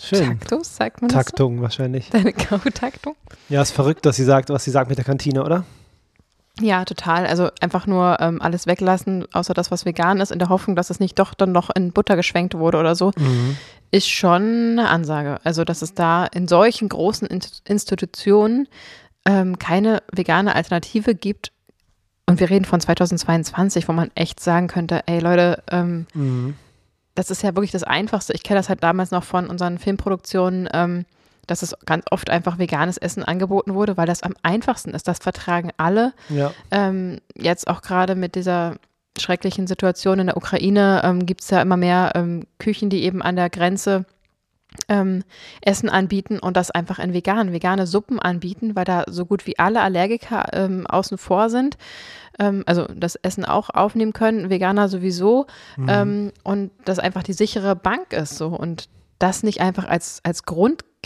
[0.00, 0.38] Schön.
[0.38, 1.62] Taktus, sagt man Taktung das so?
[1.62, 2.10] wahrscheinlich.
[2.10, 3.16] Deine Kautaktung.
[3.48, 5.64] Ja, ist verrückt, dass sie sagt, was sie sagt mit der Kantine, oder?
[6.60, 7.26] Ja, total.
[7.26, 10.90] Also einfach nur ähm, alles weglassen, außer das, was vegan ist, in der Hoffnung, dass
[10.90, 13.56] es nicht doch dann noch in Butter geschwenkt wurde oder so, mhm.
[13.90, 15.38] ist schon eine Ansage.
[15.44, 18.68] Also, dass es da in solchen großen Institutionen
[19.26, 21.52] ähm, keine vegane Alternative gibt,
[22.26, 26.54] und wir reden von 2022, wo man echt sagen könnte, ey Leute, ähm, mhm.
[27.14, 28.32] das ist ja wirklich das Einfachste.
[28.32, 31.04] Ich kenne das halt damals noch von unseren Filmproduktionen, ähm,
[31.46, 35.08] dass es ganz oft einfach veganes Essen angeboten wurde, weil das am einfachsten ist.
[35.08, 36.12] Das vertragen alle.
[36.28, 36.52] Ja.
[36.70, 38.76] Ähm, jetzt auch gerade mit dieser
[39.18, 43.22] schrecklichen Situation in der Ukraine ähm, gibt es ja immer mehr ähm, Küchen, die eben
[43.22, 44.04] an der Grenze
[44.88, 45.22] ähm,
[45.62, 49.58] Essen anbieten und das einfach in vegan, vegane Suppen anbieten, weil da so gut wie
[49.58, 51.78] alle Allergiker ähm, außen vor sind.
[52.38, 55.46] Ähm, also das Essen auch aufnehmen können, Veganer sowieso.
[55.76, 55.86] Mhm.
[55.88, 58.48] Ähm, und das einfach die sichere Bank ist so.
[58.48, 60.42] Und das nicht einfach als, als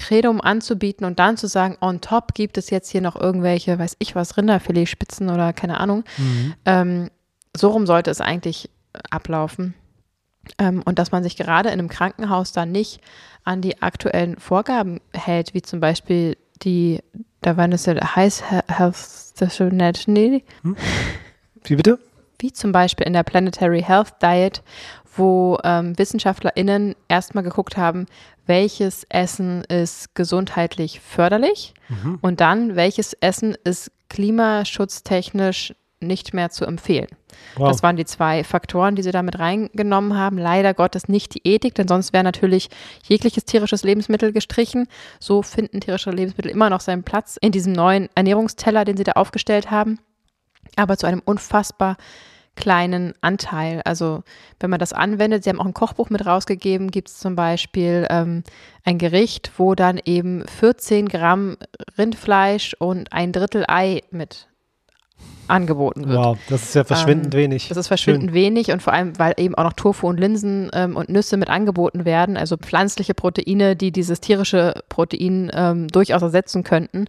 [0.01, 3.97] Grundkredum anzubieten und dann zu sagen, on top gibt es jetzt hier noch irgendwelche, weiß
[3.99, 6.05] ich was, Rinderfiletspitzen oder keine Ahnung.
[6.17, 6.55] Mhm.
[6.65, 7.11] Ähm,
[7.57, 8.71] so rum sollte es eigentlich
[9.11, 9.75] ablaufen.
[10.59, 13.01] Ähm, und dass man sich gerade in einem Krankenhaus dann nicht
[13.45, 17.01] an die aktuellen Vorgaben hält, wie zum Beispiel die,
[17.43, 20.45] da waren es ja High Health Station, nee.
[20.63, 20.77] Hm?
[21.65, 21.99] Wie bitte?
[22.39, 24.63] Wie zum Beispiel in der Planetary Health Diet,
[25.17, 28.07] wo ähm, WissenschaftlerInnen erstmal geguckt haben,
[28.47, 32.19] welches Essen ist gesundheitlich förderlich mhm.
[32.21, 37.09] und dann welches Essen ist klimaschutztechnisch nicht mehr zu empfehlen.
[37.57, 37.69] Wow.
[37.69, 40.39] Das waren die zwei Faktoren, die sie damit reingenommen haben.
[40.39, 42.71] Leider Gottes nicht die Ethik, denn sonst wäre natürlich
[43.07, 44.89] jegliches tierisches Lebensmittel gestrichen.
[45.19, 49.13] So finden tierische Lebensmittel immer noch seinen Platz in diesem neuen Ernährungsteller, den sie da
[49.13, 49.99] aufgestellt haben.
[50.77, 51.97] Aber zu einem unfassbar
[52.57, 53.81] kleinen Anteil.
[53.85, 54.23] Also
[54.59, 58.07] wenn man das anwendet, Sie haben auch ein Kochbuch mit rausgegeben, gibt es zum Beispiel
[58.11, 58.43] ähm,
[58.85, 61.57] ein Gericht, wo dann eben 14 Gramm
[61.97, 64.49] Rindfleisch und ein Drittel Ei mit
[65.49, 66.19] angeboten wird.
[66.19, 67.69] Wow, das ist ja verschwindend ähm, wenig.
[67.69, 68.35] Das ist verschwindend Schön.
[68.35, 71.49] wenig und vor allem, weil eben auch noch Tofu und Linsen ähm, und Nüsse mit
[71.49, 77.07] angeboten werden, also pflanzliche Proteine, die dieses tierische Protein ähm, durchaus ersetzen könnten.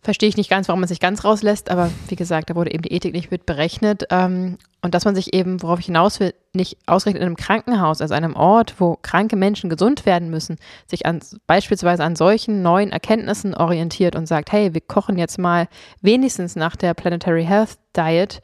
[0.00, 2.82] Verstehe ich nicht ganz, warum man sich ganz rauslässt, aber wie gesagt, da wurde eben
[2.82, 4.04] die Ethik nicht mit berechnet.
[4.10, 8.00] Ähm, und dass man sich eben, worauf ich hinaus will, nicht ausrechnet in einem Krankenhaus,
[8.00, 10.56] also einem Ort, wo kranke Menschen gesund werden müssen,
[10.86, 15.66] sich an, beispielsweise an solchen neuen Erkenntnissen orientiert und sagt, hey, wir kochen jetzt mal
[16.00, 18.40] wenigstens nach der Planetary Health Diet,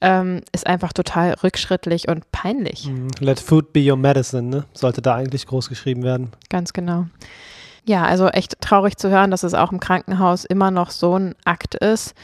[0.00, 2.88] ähm, ist einfach total rückschrittlich und peinlich.
[2.88, 3.08] Mhm.
[3.20, 4.64] Let food be your medicine, ne?
[4.72, 6.30] Sollte da eigentlich groß geschrieben werden.
[6.48, 7.06] Ganz genau.
[7.86, 11.34] Ja, also echt traurig zu hören, dass es auch im Krankenhaus immer noch so ein
[11.44, 12.14] Akt ist.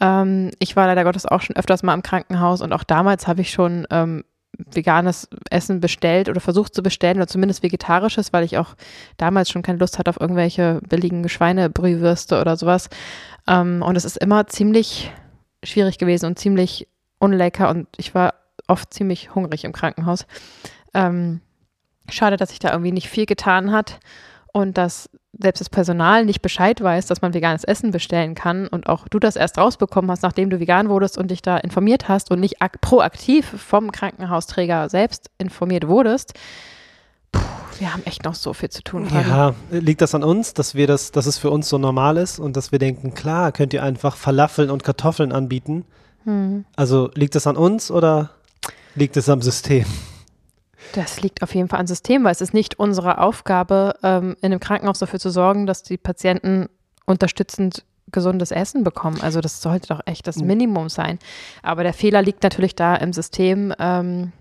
[0.00, 3.42] Ähm, ich war leider Gottes auch schon öfters mal im Krankenhaus und auch damals habe
[3.42, 4.24] ich schon ähm,
[4.72, 8.74] veganes Essen bestellt oder versucht zu bestellen oder zumindest vegetarisches, weil ich auch
[9.16, 12.88] damals schon keine Lust hatte auf irgendwelche billigen Schweinebrühwürste oder sowas.
[13.46, 15.12] Ähm, und es ist immer ziemlich
[15.62, 18.34] schwierig gewesen und ziemlich unlecker und ich war
[18.66, 20.26] oft ziemlich hungrig im Krankenhaus.
[20.92, 21.40] Ähm,
[22.10, 24.00] schade, dass sich da irgendwie nicht viel getan hat
[24.54, 28.88] und dass selbst das Personal nicht Bescheid weiß, dass man veganes Essen bestellen kann und
[28.88, 32.30] auch du das erst rausbekommen hast, nachdem du vegan wurdest und dich da informiert hast
[32.30, 36.34] und nicht proaktiv vom Krankenhausträger selbst informiert wurdest.
[37.32, 37.40] Puh,
[37.80, 39.08] wir haben echt noch so viel zu tun.
[39.12, 42.38] Ja, liegt das an uns, dass wir das, dass es für uns so normal ist
[42.38, 45.84] und dass wir denken, klar, könnt ihr einfach Falafeln und Kartoffeln anbieten?
[46.22, 46.64] Hm.
[46.76, 48.30] Also liegt das an uns oder
[48.94, 49.84] liegt es am System?
[50.92, 54.52] Das liegt auf jeden Fall am System, weil es ist nicht unsere Aufgabe, ähm, in
[54.52, 56.68] einem Krankenhaus dafür zu sorgen, dass die Patienten
[57.06, 59.20] unterstützend gesundes Essen bekommen.
[59.20, 60.46] Also das sollte doch echt das hm.
[60.46, 61.18] Minimum sein.
[61.62, 63.74] Aber der Fehler liegt natürlich da im System.
[63.78, 64.32] Ähm,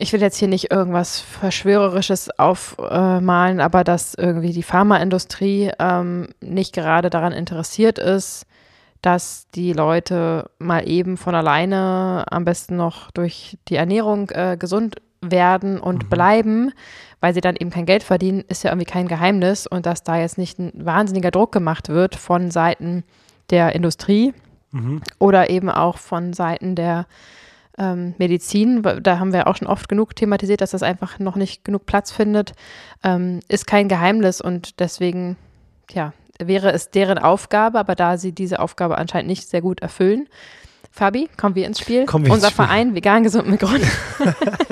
[0.00, 6.72] ich will jetzt hier nicht irgendwas Verschwörerisches aufmalen, aber dass irgendwie die Pharmaindustrie ähm, nicht
[6.72, 8.46] gerade daran interessiert ist,
[9.02, 14.96] dass die Leute mal eben von alleine am besten noch durch die Ernährung äh, gesund
[15.20, 16.08] werden und mhm.
[16.08, 16.72] bleiben,
[17.20, 20.18] weil sie dann eben kein Geld verdienen, ist ja irgendwie kein Geheimnis und dass da
[20.18, 23.04] jetzt nicht ein wahnsinniger Druck gemacht wird von Seiten
[23.50, 24.34] der Industrie
[24.70, 25.02] mhm.
[25.18, 27.06] oder eben auch von Seiten der
[27.78, 31.64] ähm, Medizin, da haben wir auch schon oft genug thematisiert, dass das einfach noch nicht
[31.64, 32.52] genug Platz findet,
[33.04, 35.36] ähm, ist kein Geheimnis und deswegen,
[35.90, 40.28] ja, wäre es deren Aufgabe, aber da sie diese Aufgabe anscheinend nicht sehr gut erfüllen,
[40.90, 42.06] Fabi, kommen wir ins Spiel.
[42.06, 42.66] Wir Unser ins Spiel.
[42.66, 43.84] Verein Vegan Gesund mit Grund.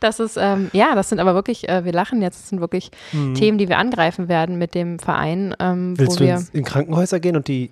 [0.00, 2.90] das ist, ähm, ja, das sind aber wirklich, äh, wir lachen jetzt, das sind wirklich
[3.12, 3.34] mhm.
[3.34, 5.54] Themen, die wir angreifen werden mit dem Verein.
[5.58, 7.70] Ähm, Willst wo du wir in Krankenhäuser gehen und die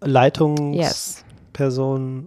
[0.00, 1.24] Leitungsperson yes.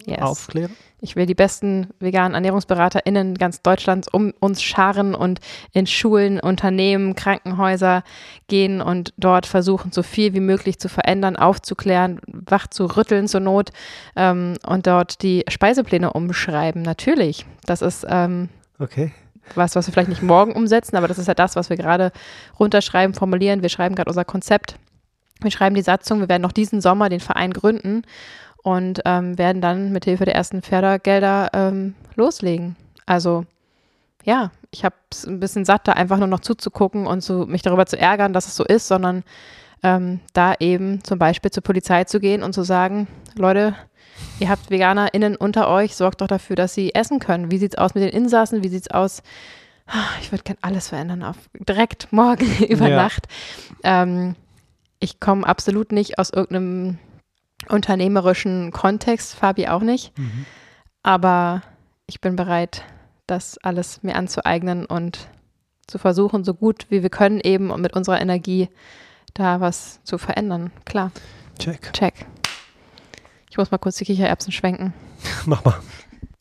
[0.06, 0.22] yes.
[0.22, 0.72] aufklären?
[1.00, 5.40] Ich will die besten veganen ErnährungsberaterInnen ganz Deutschlands um uns scharen und
[5.72, 8.04] in Schulen, Unternehmen, Krankenhäuser
[8.48, 13.42] gehen und dort versuchen, so viel wie möglich zu verändern, aufzuklären, wach zu rütteln zur
[13.42, 13.70] Not
[14.16, 16.82] ähm, und dort die Speisepläne umschreiben.
[16.82, 17.46] Natürlich.
[17.66, 19.12] Das ist ähm, okay.
[19.56, 22.12] was, was wir vielleicht nicht morgen umsetzen, aber das ist ja das, was wir gerade
[22.60, 23.62] runterschreiben, formulieren.
[23.62, 24.78] Wir schreiben gerade unser Konzept.
[25.42, 26.20] Wir schreiben die Satzung.
[26.20, 28.04] Wir werden noch diesen Sommer den Verein gründen
[28.64, 32.76] und ähm, werden dann mit Hilfe der ersten Fördergelder ähm, loslegen.
[33.06, 33.46] Also
[34.24, 37.62] ja, ich habe es ein bisschen satt, da einfach nur noch zuzugucken und zu, mich
[37.62, 39.24] darüber zu ärgern, dass es so ist, sondern
[39.84, 43.76] ähm, da eben zum Beispiel zur Polizei zu gehen und zu sagen, Leute,
[44.40, 47.52] ihr habt VeganerInnen unter euch, sorgt doch dafür, dass sie essen können.
[47.52, 48.64] Wie sieht es aus mit den Insassen?
[48.64, 49.24] Wie sieht es aus?
[49.88, 52.96] Ah, ich würde gerne alles verändern auf direkt morgen über ja.
[52.96, 53.28] Nacht.
[53.84, 54.36] Ähm,
[55.00, 56.98] ich komme absolut nicht aus irgendeinem
[57.70, 60.18] unternehmerischen Kontext, Fabi auch nicht.
[60.18, 60.46] Mhm.
[61.04, 61.62] Aber
[62.06, 62.84] ich bin bereit,
[63.28, 65.28] das alles mir anzueignen und
[65.88, 68.70] zu versuchen, so gut wie wir können, eben und mit unserer Energie
[69.34, 70.72] da was zu verändern.
[70.86, 71.12] Klar.
[71.60, 71.94] Check.
[71.94, 72.26] Check.
[73.58, 74.94] Ich muss mal kurz die Kichererbsen schwenken.
[75.48, 75.74] Mach mal.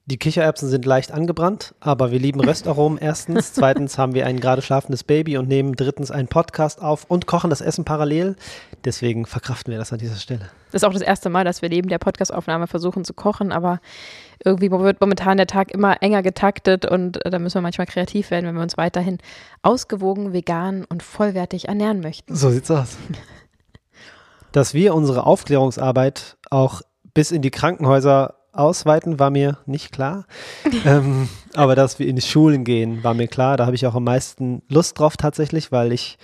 [0.04, 3.54] Die Kichererbsen sind leicht angebrannt, aber wir lieben Röstaromen erstens.
[3.54, 7.48] Zweitens haben wir ein gerade schlafendes Baby und nehmen drittens einen Podcast auf und kochen
[7.48, 8.36] das Essen parallel.
[8.84, 10.50] Deswegen verkraften wir das an dieser Stelle.
[10.72, 13.80] Das ist auch das erste Mal, dass wir neben der Podcastaufnahme versuchen zu kochen, aber
[14.44, 18.30] irgendwie wird momentan der Tag immer enger getaktet und äh, da müssen wir manchmal kreativ
[18.30, 19.16] werden, wenn wir uns weiterhin
[19.62, 22.36] ausgewogen, vegan und vollwertig ernähren möchten.
[22.36, 22.98] So sieht's aus.
[24.52, 26.82] Dass wir unsere Aufklärungsarbeit auch
[27.16, 30.26] bis in die Krankenhäuser ausweiten, war mir nicht klar.
[30.84, 33.56] ähm, aber dass wir in die Schulen gehen, war mir klar.
[33.56, 36.18] Da habe ich auch am meisten Lust drauf tatsächlich, weil ich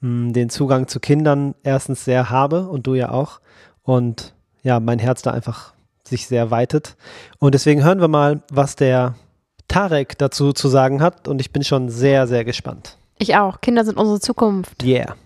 [0.00, 3.40] mh, hm, den Zugang zu Kindern erstens sehr habe und du ja auch.
[3.82, 5.74] Und ja, mein Herz da einfach
[6.04, 6.96] sich sehr weitet.
[7.38, 9.16] Und deswegen hören wir mal, was der
[9.68, 11.28] Tarek dazu zu sagen hat.
[11.28, 12.96] Und ich bin schon sehr, sehr gespannt.
[13.18, 13.60] Ich auch.
[13.60, 14.82] Kinder sind unsere Zukunft.
[14.82, 15.16] Yeah.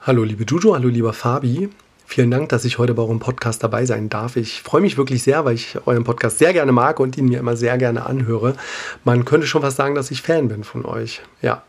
[0.00, 1.70] Hallo liebe Juju, hallo lieber Fabi.
[2.10, 4.36] Vielen Dank, dass ich heute bei eurem Podcast dabei sein darf.
[4.36, 7.38] Ich freue mich wirklich sehr, weil ich euren Podcast sehr gerne mag und ihn mir
[7.38, 8.56] immer sehr gerne anhöre.
[9.04, 11.20] Man könnte schon fast sagen, dass ich Fan bin von euch.
[11.42, 11.64] Ja.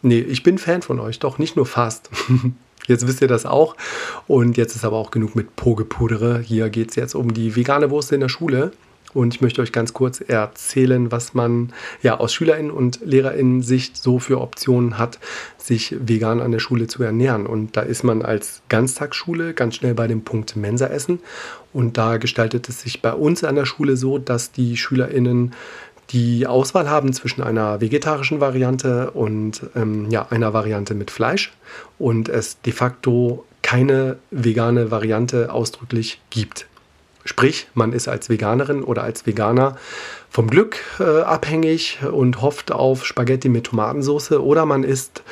[0.00, 2.08] Nee, ich bin Fan von euch, doch nicht nur fast.
[2.86, 3.76] Jetzt wisst ihr das auch.
[4.26, 6.40] Und jetzt ist aber auch genug mit Pogepudere.
[6.40, 8.72] Hier geht es jetzt um die vegane Wurst in der Schule.
[9.14, 11.72] Und ich möchte euch ganz kurz erzählen, was man
[12.02, 15.18] ja aus SchülerInnen und LehrerInnen-Sicht so für Optionen hat,
[15.56, 17.46] sich vegan an der Schule zu ernähren.
[17.46, 21.20] Und da ist man als Ganztagsschule ganz schnell bei dem Punkt Mensa-Essen.
[21.72, 25.54] Und da gestaltet es sich bei uns an der Schule so, dass die SchülerInnen
[26.10, 31.52] die Auswahl haben zwischen einer vegetarischen Variante und ähm, ja, einer Variante mit Fleisch
[31.98, 36.66] und es de facto keine vegane Variante ausdrücklich gibt.
[37.24, 39.76] Sprich, man ist als Veganerin oder als Veganer
[40.28, 45.22] vom Glück äh, abhängig und hofft auf Spaghetti mit Tomatensauce oder man ist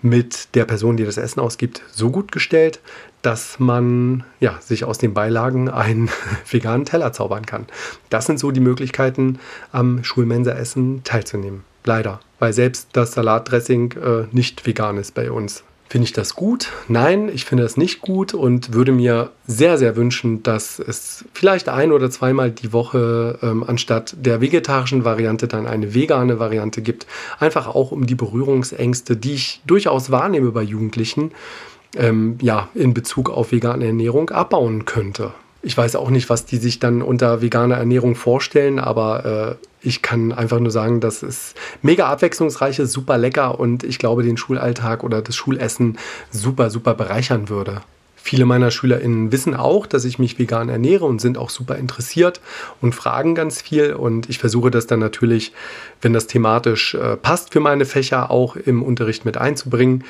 [0.00, 2.80] mit der Person, die das Essen ausgibt, so gut gestellt,
[3.22, 6.08] dass man ja, sich aus den Beilagen einen
[6.50, 7.66] veganen Teller zaubern kann.
[8.10, 9.40] Das sind so die Möglichkeiten,
[9.72, 11.64] am Schulmensaessen teilzunehmen.
[11.84, 15.64] Leider, weil selbst das Salatdressing äh, nicht vegan ist bei uns.
[15.90, 16.68] Finde ich das gut?
[16.86, 21.68] Nein, ich finde das nicht gut und würde mir sehr, sehr wünschen, dass es vielleicht
[21.68, 27.08] ein oder zweimal die Woche ähm, anstatt der vegetarischen Variante dann eine vegane Variante gibt.
[27.40, 31.32] Einfach auch um die Berührungsängste, die ich durchaus wahrnehme bei Jugendlichen,
[31.96, 35.32] ähm, ja, in Bezug auf vegane Ernährung abbauen könnte.
[35.62, 40.02] Ich weiß auch nicht, was die sich dann unter veganer Ernährung vorstellen, aber äh, ich
[40.02, 44.36] kann einfach nur sagen, dass es mega abwechslungsreich ist, super lecker und ich glaube, den
[44.36, 45.98] Schulalltag oder das Schulessen
[46.30, 47.82] super, super bereichern würde.
[48.22, 52.42] Viele meiner SchülerInnen wissen auch, dass ich mich vegan ernähre und sind auch super interessiert
[52.82, 53.94] und fragen ganz viel.
[53.94, 55.52] Und ich versuche das dann natürlich,
[56.02, 60.04] wenn das thematisch äh, passt für meine Fächer, auch im Unterricht mit einzubringen.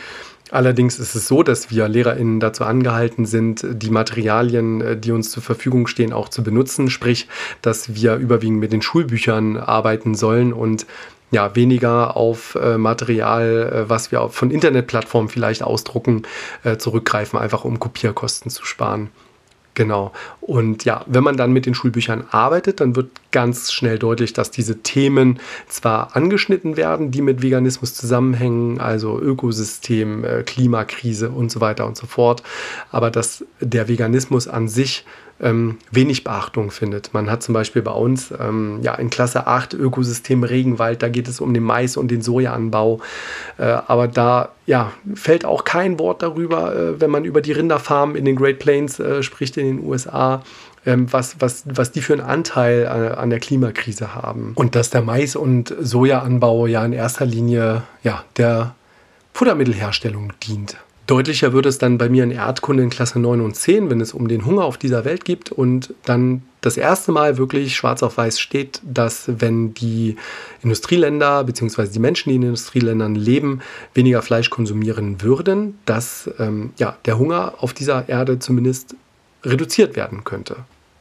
[0.51, 5.31] Allerdings ist es so, dass wir LehrerInnen dazu angehalten sind, die Materialien, äh, die uns
[5.31, 6.91] zur Verfügung stehen, auch zu benutzen.
[6.91, 7.29] Sprich,
[7.63, 10.87] dass wir überwiegend mit den Schulbüchern arbeiten sollen und
[11.31, 16.23] ja, weniger auf äh, Material, äh, was wir von Internetplattformen vielleicht ausdrucken,
[16.65, 19.11] äh, zurückgreifen, einfach um Kopierkosten zu sparen.
[19.75, 20.13] Genau.
[20.41, 24.51] Und ja, wenn man dann mit den Schulbüchern arbeitet, dann wird ganz schnell deutlich, dass
[24.51, 31.61] diese Themen zwar angeschnitten werden, die mit Veganismus zusammenhängen, also Ökosystem, äh, Klimakrise und so
[31.61, 32.43] weiter und so fort,
[32.91, 35.05] aber dass der Veganismus an sich
[35.43, 37.15] ähm, wenig Beachtung findet.
[37.15, 41.29] Man hat zum Beispiel bei uns ähm, ja in Klasse 8 Ökosystem Regenwald, da geht
[41.29, 43.01] es um den Mais und den Sojaanbau.
[43.59, 48.17] Äh, aber da ja, fällt auch kein Wort darüber, äh, wenn man über die Rinderfarmen
[48.17, 50.43] in den Great Plains äh, spricht in den USA.
[50.87, 54.53] Ähm, was, was, was die für einen Anteil an, äh, an der Klimakrise haben.
[54.55, 58.75] Und dass der Mais- und Sojaanbau ja in erster Linie ja, der
[59.35, 60.79] Futtermittelherstellung dient.
[61.11, 64.15] Deutlicher wird es dann bei mir in Erdkunde in Klasse 9 und 10, wenn es
[64.15, 68.17] um den Hunger auf dieser Welt geht und dann das erste Mal wirklich schwarz auf
[68.17, 70.15] weiß steht, dass wenn die
[70.63, 71.89] Industrieländer bzw.
[71.89, 73.61] die Menschen, die in Industrieländern leben,
[73.93, 78.95] weniger Fleisch konsumieren würden, dass ähm, ja, der Hunger auf dieser Erde zumindest
[79.43, 80.59] reduziert werden könnte.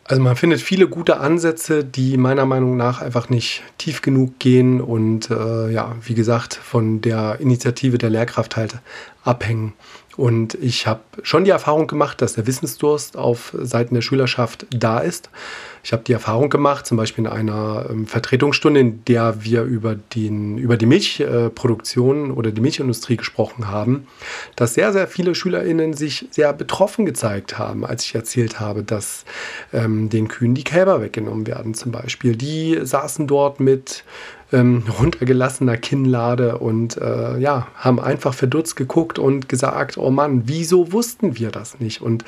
[0.10, 4.82] Also man findet viele gute Ansätze, die meiner Meinung nach einfach nicht tief genug gehen
[4.82, 8.80] und äh, ja, wie gesagt, von der Initiative der Lehrkraft halt
[9.24, 9.74] abhängen.
[10.20, 15.00] Und ich habe schon die Erfahrung gemacht, dass der Wissensdurst auf Seiten der Schülerschaft da
[15.00, 15.30] ist.
[15.82, 19.96] Ich habe die Erfahrung gemacht, zum Beispiel in einer ähm, Vertretungsstunde, in der wir über,
[19.96, 24.08] den, über die Milchproduktion oder die Milchindustrie gesprochen haben,
[24.58, 29.24] dass sehr, sehr viele SchülerInnen sich sehr betroffen gezeigt haben, als ich erzählt habe, dass
[29.72, 32.36] ähm, den Kühen die Kälber weggenommen werden, zum Beispiel.
[32.36, 34.04] Die saßen dort mit
[34.52, 40.92] ähm, runtergelassener Kinnlade und äh, ja, haben einfach verdutzt geguckt und gesagt, oh Mann, wieso
[40.92, 42.02] wussten wir das nicht?
[42.02, 42.26] Und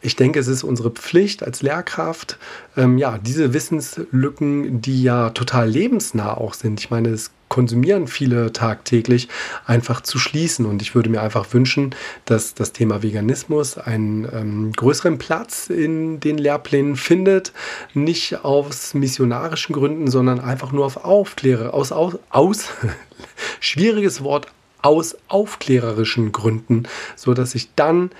[0.00, 2.38] ich denke, es ist unsere Pflicht als Lehrkraft,
[2.76, 6.78] ähm, ja, diese Wissenslücken, die ja total lebensnah auch sind.
[6.80, 9.28] Ich meine, es konsumieren viele tagtäglich,
[9.66, 10.66] einfach zu schließen.
[10.66, 11.94] Und ich würde mir einfach wünschen,
[12.24, 17.52] dass das Thema Veganismus einen ähm, größeren Platz in den Lehrplänen findet.
[17.94, 22.68] Nicht aus missionarischen Gründen, sondern einfach nur auf Aufkläre, aus, aus, aus
[23.60, 24.48] schwieriges Wort,
[24.82, 26.84] aus aufklärerischen Gründen,
[27.16, 28.10] so dass ich dann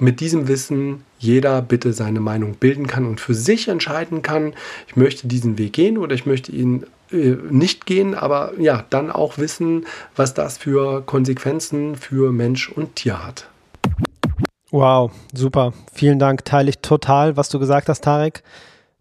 [0.00, 4.54] mit diesem Wissen jeder bitte seine Meinung bilden kann und für sich entscheiden kann,
[4.88, 9.38] ich möchte diesen Weg gehen oder ich möchte ihn nicht gehen, aber ja, dann auch
[9.38, 9.86] wissen,
[10.16, 13.48] was das für Konsequenzen für Mensch und Tier hat.
[14.70, 15.72] Wow, super.
[15.92, 16.44] Vielen Dank.
[16.44, 18.42] Teile ich total, was du gesagt hast, Tarek.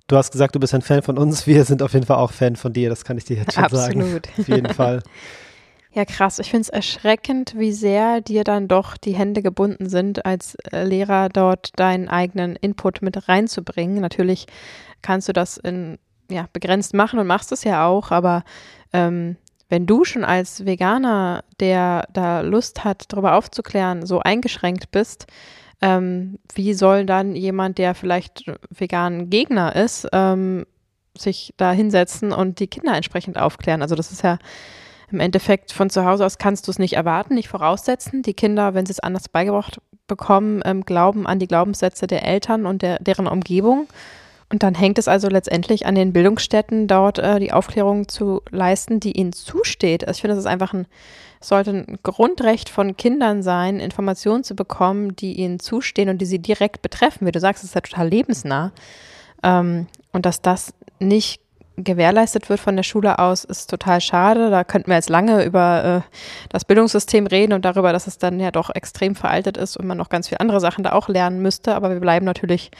[0.08, 1.48] Du hast gesagt, du bist ein Fan von uns.
[1.48, 2.90] Wir sind auf jeden Fall auch Fan von dir.
[2.90, 3.86] Das kann ich dir jetzt schon Absolut.
[3.86, 4.22] sagen.
[4.38, 5.02] Auf jeden Fall.
[5.94, 6.40] Ja, krass.
[6.40, 10.86] Ich finde es erschreckend, wie sehr dir dann doch die Hände gebunden sind, als äh,
[10.86, 14.00] Lehrer dort deinen eigenen Input mit reinzubringen.
[14.00, 14.46] Natürlich
[15.02, 15.98] kannst du das in,
[16.32, 18.44] ja, begrenzt machen und machst es ja auch, aber
[18.94, 19.38] ähm,
[19.70, 25.28] wenn du schon als Veganer, der da Lust hat, darüber aufzuklären, so eingeschränkt bist,
[25.82, 30.66] ähm, wie soll dann jemand, der vielleicht vegan Gegner ist, ähm,
[31.18, 33.82] sich da hinsetzen und die Kinder entsprechend aufklären?
[33.82, 34.38] Also das ist ja
[35.12, 38.22] im Endeffekt von zu Hause aus kannst du es nicht erwarten, nicht voraussetzen.
[38.24, 42.66] Die Kinder, wenn sie es anders beigebracht bekommen, ähm, glauben an die Glaubenssätze der Eltern
[42.66, 43.88] und der, deren Umgebung.
[44.52, 49.00] Und dann hängt es also letztendlich an den Bildungsstätten, dort äh, die Aufklärung zu leisten,
[49.00, 50.06] die ihnen zusteht.
[50.06, 50.88] Also ich finde, das ist einfach ein,
[51.40, 56.40] sollte ein Grundrecht von Kindern sein, Informationen zu bekommen, die ihnen zustehen und die sie
[56.40, 57.26] direkt betreffen.
[57.26, 58.74] Wie du sagst, es ist ja total lebensnah.
[59.42, 61.41] Ähm, und dass das nicht
[61.78, 64.50] gewährleistet wird von der Schule aus, ist total schade.
[64.50, 66.18] Da könnten wir jetzt lange über äh,
[66.50, 69.98] das Bildungssystem reden und darüber, dass es dann ja doch extrem veraltet ist und man
[69.98, 71.76] noch ganz viele andere Sachen da auch lernen müsste.
[71.76, 72.72] Aber wir bleiben natürlich,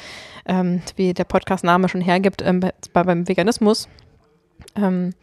[0.46, 3.88] ähm, wie der Podcast-Name schon hergibt, ähm, bei, beim Veganismus.
[4.76, 5.14] Ähm,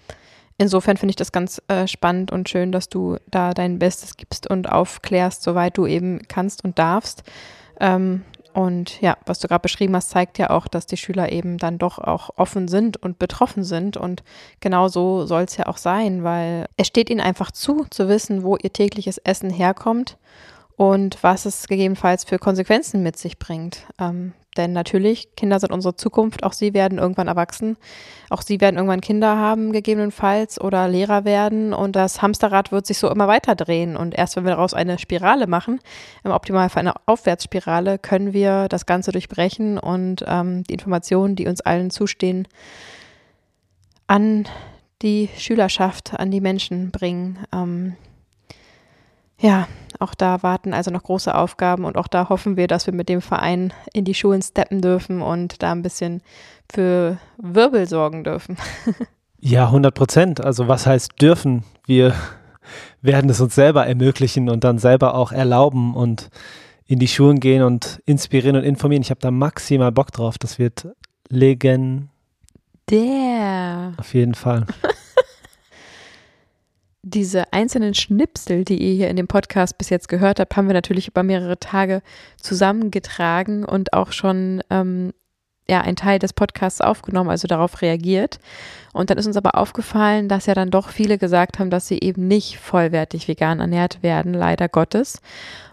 [0.57, 4.49] insofern finde ich das ganz äh, spannend und schön, dass du da dein Bestes gibst
[4.49, 7.23] und aufklärst, soweit du eben kannst und darfst.
[7.81, 8.25] Ähm,
[8.59, 11.78] und ja, was du gerade beschrieben hast, zeigt ja auch, dass die Schüler eben dann
[11.78, 13.96] doch auch offen sind und betroffen sind.
[13.96, 14.24] Und
[14.59, 18.42] genau so soll es ja auch sein, weil es steht ihnen einfach zu, zu wissen,
[18.42, 20.18] wo ihr tägliches Essen herkommt
[20.74, 23.86] und was es gegebenenfalls für Konsequenzen mit sich bringt.
[24.00, 27.76] Ähm, denn natürlich, Kinder sind unsere Zukunft, auch sie werden irgendwann erwachsen,
[28.28, 32.98] auch sie werden irgendwann Kinder haben, gegebenenfalls, oder Lehrer werden und das Hamsterrad wird sich
[32.98, 33.96] so immer weiter drehen.
[33.96, 35.80] Und erst wenn wir daraus eine Spirale machen,
[36.24, 41.61] im Optimalfall eine Aufwärtsspirale, können wir das Ganze durchbrechen und ähm, die Informationen, die uns
[41.61, 42.46] allen zustehen,
[44.06, 44.46] an
[45.02, 47.38] die Schülerschaft, an die Menschen bringen.
[47.52, 47.96] Ähm,
[49.41, 49.68] ja,
[49.99, 53.09] auch da warten also noch große Aufgaben und auch da hoffen wir, dass wir mit
[53.09, 56.22] dem Verein in die Schulen steppen dürfen und da ein bisschen
[56.70, 58.57] für Wirbel sorgen dürfen.
[59.41, 60.45] Ja, 100 Prozent.
[60.45, 61.62] Also was heißt dürfen?
[61.86, 62.12] Wir
[63.03, 66.30] werden es uns selber ermöglichen und dann selber auch erlauben und
[66.86, 69.03] in die Schulen gehen und inspirieren und informieren.
[69.03, 70.39] Ich habe da maximal Bock drauf.
[70.39, 70.89] Das wird
[71.28, 72.09] legendär.
[72.91, 73.93] Der.
[73.99, 74.66] Auf jeden Fall.
[77.03, 80.74] diese einzelnen Schnipsel, die ihr hier in dem Podcast bis jetzt gehört habt, haben wir
[80.74, 82.03] natürlich über mehrere Tage
[82.40, 85.12] zusammengetragen und auch schon ähm,
[85.70, 88.40] ja, ein Teil des Podcasts aufgenommen, also darauf reagiert.
[88.92, 91.99] Und dann ist uns aber aufgefallen, dass ja dann doch viele gesagt haben, dass sie
[92.01, 95.20] eben nicht vollwertig vegan ernährt werden, leider Gottes.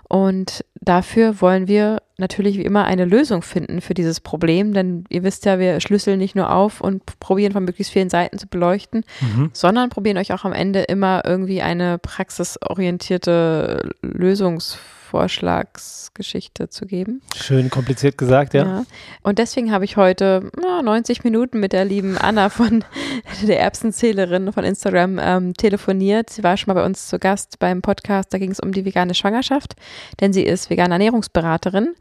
[0.07, 5.23] Und dafür wollen wir natürlich wie immer eine Lösung finden für dieses Problem, denn ihr
[5.23, 9.03] wisst ja, wir schlüsseln nicht nur auf und probieren von möglichst vielen Seiten zu beleuchten,
[9.21, 9.49] mhm.
[9.51, 17.21] sondern probieren euch auch am Ende immer irgendwie eine praxisorientierte Lösungs Vorschlagsgeschichte zu geben.
[17.35, 18.65] Schön kompliziert gesagt, ja.
[18.65, 18.85] ja.
[19.21, 22.83] Und deswegen habe ich heute ja, 90 Minuten mit der lieben Anna von
[23.47, 26.29] der Erbsenzählerin von Instagram ähm, telefoniert.
[26.29, 28.83] Sie war schon mal bei uns zu Gast beim Podcast, da ging es um die
[28.83, 29.75] vegane Schwangerschaft,
[30.19, 31.95] denn sie ist vegane Ernährungsberaterin.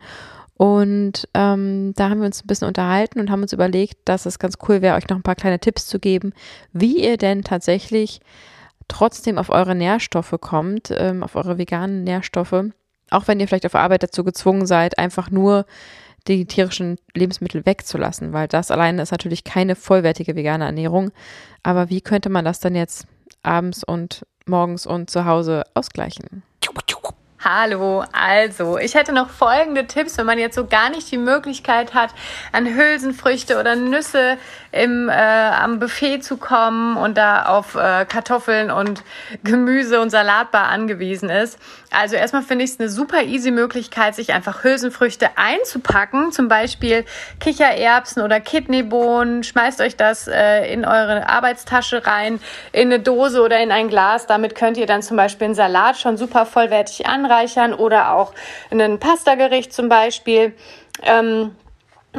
[0.56, 4.38] Und ähm, da haben wir uns ein bisschen unterhalten und haben uns überlegt, dass es
[4.38, 6.32] ganz cool wäre, euch noch ein paar kleine Tipps zu geben,
[6.72, 8.20] wie ihr denn tatsächlich
[8.88, 12.64] trotzdem auf eure Nährstoffe kommt, ähm, auf eure veganen Nährstoffe
[13.14, 15.66] auch wenn ihr vielleicht auf Arbeit dazu gezwungen seid, einfach nur
[16.26, 21.10] die tierischen Lebensmittel wegzulassen, weil das alleine ist natürlich keine vollwertige vegane Ernährung.
[21.62, 23.06] Aber wie könnte man das dann jetzt
[23.42, 26.42] abends und morgens und zu Hause ausgleichen?
[27.46, 31.92] Hallo, also ich hätte noch folgende Tipps, wenn man jetzt so gar nicht die Möglichkeit
[31.92, 32.08] hat,
[32.52, 34.38] an Hülsenfrüchte oder Nüsse
[34.72, 39.02] im, äh, am Buffet zu kommen und da auf äh, Kartoffeln und
[39.42, 41.58] Gemüse und Salatbar angewiesen ist.
[41.90, 47.04] Also erstmal finde ich es eine super easy Möglichkeit, sich einfach Hülsenfrüchte einzupacken, zum Beispiel
[47.40, 49.44] Kichererbsen oder Kidneybohnen.
[49.44, 52.40] Schmeißt euch das äh, in eure Arbeitstasche rein,
[52.72, 54.26] in eine Dose oder in ein Glas.
[54.26, 58.32] Damit könnt ihr dann zum Beispiel einen Salat schon super vollwertig anreichern oder auch
[58.70, 60.54] ein Pastagericht zum Beispiel.
[61.02, 61.54] Ähm,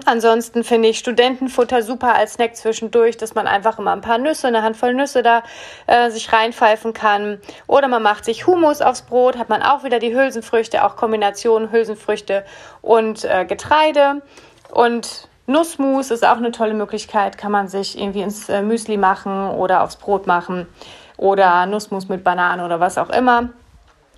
[0.03, 4.47] Ansonsten finde ich Studentenfutter super als Snack zwischendurch, dass man einfach immer ein paar Nüsse,
[4.47, 5.41] eine Handvoll Nüsse da
[5.87, 7.39] äh, sich reinpfeifen kann.
[7.65, 11.71] Oder man macht sich Hummus aufs Brot, hat man auch wieder die Hülsenfrüchte, auch Kombinationen
[11.71, 12.43] Hülsenfrüchte
[12.81, 14.21] und äh, Getreide.
[14.69, 19.51] Und Nussmus ist auch eine tolle Möglichkeit, kann man sich irgendwie ins äh, Müsli machen
[19.51, 20.67] oder aufs Brot machen.
[21.15, 23.47] Oder Nussmus mit Bananen oder was auch immer.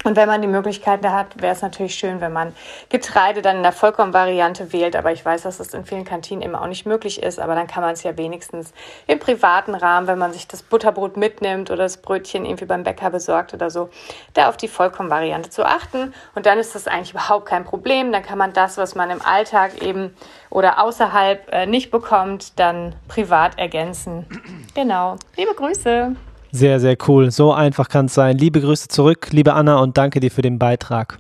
[0.04, 2.56] Und wenn man die Möglichkeit da hat, wäre es natürlich schön, wenn man
[2.90, 4.96] Getreide dann in der Vollkornvariante wählt.
[4.96, 7.40] Aber ich weiß, dass das in vielen Kantinen immer auch nicht möglich ist.
[7.40, 8.74] Aber dann kann man es ja wenigstens
[9.08, 13.10] im privaten Rahmen, wenn man sich das Butterbrot mitnimmt oder das Brötchen irgendwie beim Bäcker
[13.10, 13.90] besorgt oder so,
[14.34, 16.14] da auf die Vollkornvariante zu achten.
[16.36, 18.12] Und dann ist das eigentlich überhaupt kein Problem.
[18.12, 20.16] Dann kann man das, was man im Alltag eben
[20.50, 24.26] oder außerhalb äh, nicht bekommt, dann privat ergänzen.
[24.74, 25.16] Genau.
[25.36, 26.16] Liebe Grüße.
[26.52, 27.32] Sehr, sehr cool.
[27.32, 28.38] So einfach kann es sein.
[28.38, 31.20] Liebe Grüße zurück, liebe Anna, und danke dir für den Beitrag.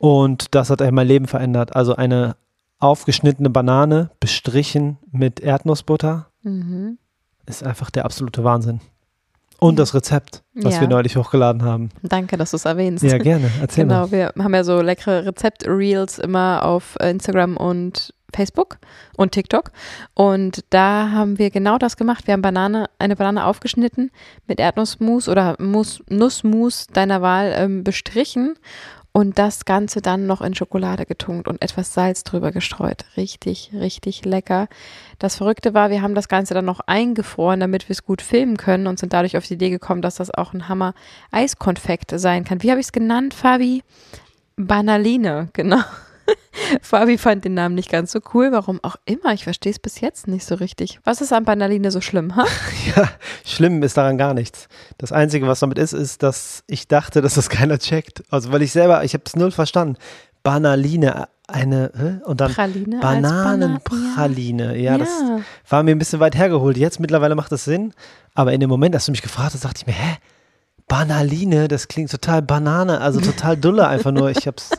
[0.00, 1.76] Und das hat mein Leben verändert.
[1.76, 2.34] Also eine
[2.78, 6.96] aufgeschnittene Banane bestrichen mit Erdnussbutter mhm.
[7.44, 8.80] ist einfach der absolute Wahnsinn.
[9.58, 10.80] Und das Rezept, was Ja.
[10.80, 11.90] wir neulich hochgeladen haben.
[12.02, 13.04] Danke, dass du es erwähnst.
[13.04, 13.50] Ja, gerne.
[13.60, 14.10] Erzähl genau, mal.
[14.10, 18.78] wir haben ja so leckere Rezept-Reels immer auf äh, Instagram und Facebook
[19.18, 19.70] und TikTok.
[20.14, 22.26] Und da haben wir genau das gemacht.
[22.26, 24.10] Wir haben Banane, eine Banane aufgeschnitten,
[24.46, 28.54] mit Erdnussmus oder Mus, Nussmus deiner Wahl ähm, bestrichen
[29.12, 33.04] und das Ganze dann noch in Schokolade getunkt und etwas Salz drüber gestreut.
[33.16, 34.68] Richtig, richtig lecker.
[35.18, 38.56] Das Verrückte war, wir haben das Ganze dann noch eingefroren, damit wir es gut filmen
[38.56, 40.94] können und sind dadurch auf die Idee gekommen, dass das auch ein Hammer
[41.32, 42.62] Eiskonfekt sein kann.
[42.62, 43.82] Wie habe ich es genannt, Fabi?
[44.56, 45.82] Banaline, genau.
[46.82, 49.32] Fabi fand den Namen nicht ganz so cool, warum auch immer.
[49.32, 51.00] Ich verstehe es bis jetzt nicht so richtig.
[51.04, 52.44] Was ist an Banaline so schlimm, ha?
[52.96, 53.08] Ja,
[53.44, 54.68] schlimm ist daran gar nichts.
[54.98, 58.22] Das Einzige, was damit ist, ist, dass ich dachte, dass das keiner checkt.
[58.30, 59.96] Also, weil ich selber, ich habe es null verstanden.
[60.42, 64.76] Banaline, eine, und dann Praline als Bana- Bananenpraline.
[64.78, 65.40] Ja, das Ja.
[65.68, 66.76] war mir ein bisschen weit hergeholt.
[66.78, 67.92] Jetzt mittlerweile macht das Sinn.
[68.34, 70.16] Aber in dem Moment, als du mich gefragt hast, dachte ich mir, hä?
[70.88, 74.30] Banaline, das klingt total Banane, also total dulle einfach nur.
[74.30, 74.70] Ich hab's.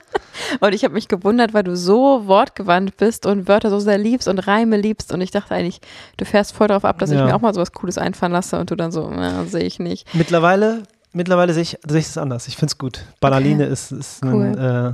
[0.59, 4.27] Und ich habe mich gewundert, weil du so wortgewandt bist und Wörter so sehr liebst
[4.27, 5.11] und Reime liebst.
[5.13, 5.81] Und ich dachte eigentlich,
[6.17, 7.25] du fährst voll darauf ab, dass ich Ja.
[7.25, 8.59] mir auch mal sowas Cooles einfallen lasse.
[8.59, 10.13] Und du dann so, ja, sehe ich nicht.
[10.13, 10.83] Mittlerweile,
[11.13, 12.47] mittlerweile sehe ich, sehe ich es anders.
[12.47, 13.05] Ich finde es gut.
[13.19, 14.93] Banaline ist, ist, ein, äh,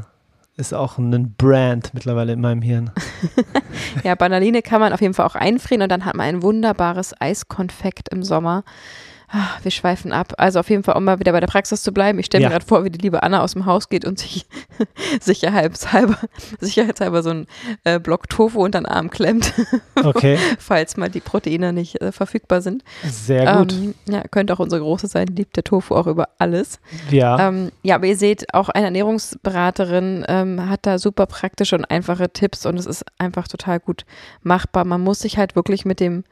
[0.58, 2.92] ist auch ein Brand mittlerweile in meinem Hirn.
[4.04, 7.14] Ja, Banaline kann man auf jeden Fall auch einfrieren und dann hat man ein wunderbares
[7.20, 8.64] Eiskonfekt im Sommer.
[9.30, 10.34] Ah, Wir schweifen ab.
[10.38, 12.18] Also auf jeden Fall, um mal wieder bei der Praxis zu bleiben.
[12.18, 12.48] Ich stelle Ja.
[12.50, 14.46] mir gerade vor, wie die liebe Anna aus dem Haus geht und sich
[15.22, 16.18] sicherheitshalber,
[16.60, 17.48] sicherheitshalber so einen
[17.84, 19.54] äh, Block Tofu unter den Arm klemmt,
[19.96, 22.84] Okay, falls mal die Proteine nicht äh, verfügbar sind.
[23.04, 23.74] sehr gut.
[23.74, 26.80] Ähm, ja, könnte auch unsere Große sein, liebt der Tofu auch über alles.
[27.10, 31.86] ja, Ähm, ja, aber ihr seht, auch eine Ernährungsberaterin ähm, hat da super praktische und
[31.86, 34.06] einfache Tipps und es ist einfach total gut
[34.42, 34.86] machbar.
[34.86, 36.24] Man muss sich halt wirklich mit dem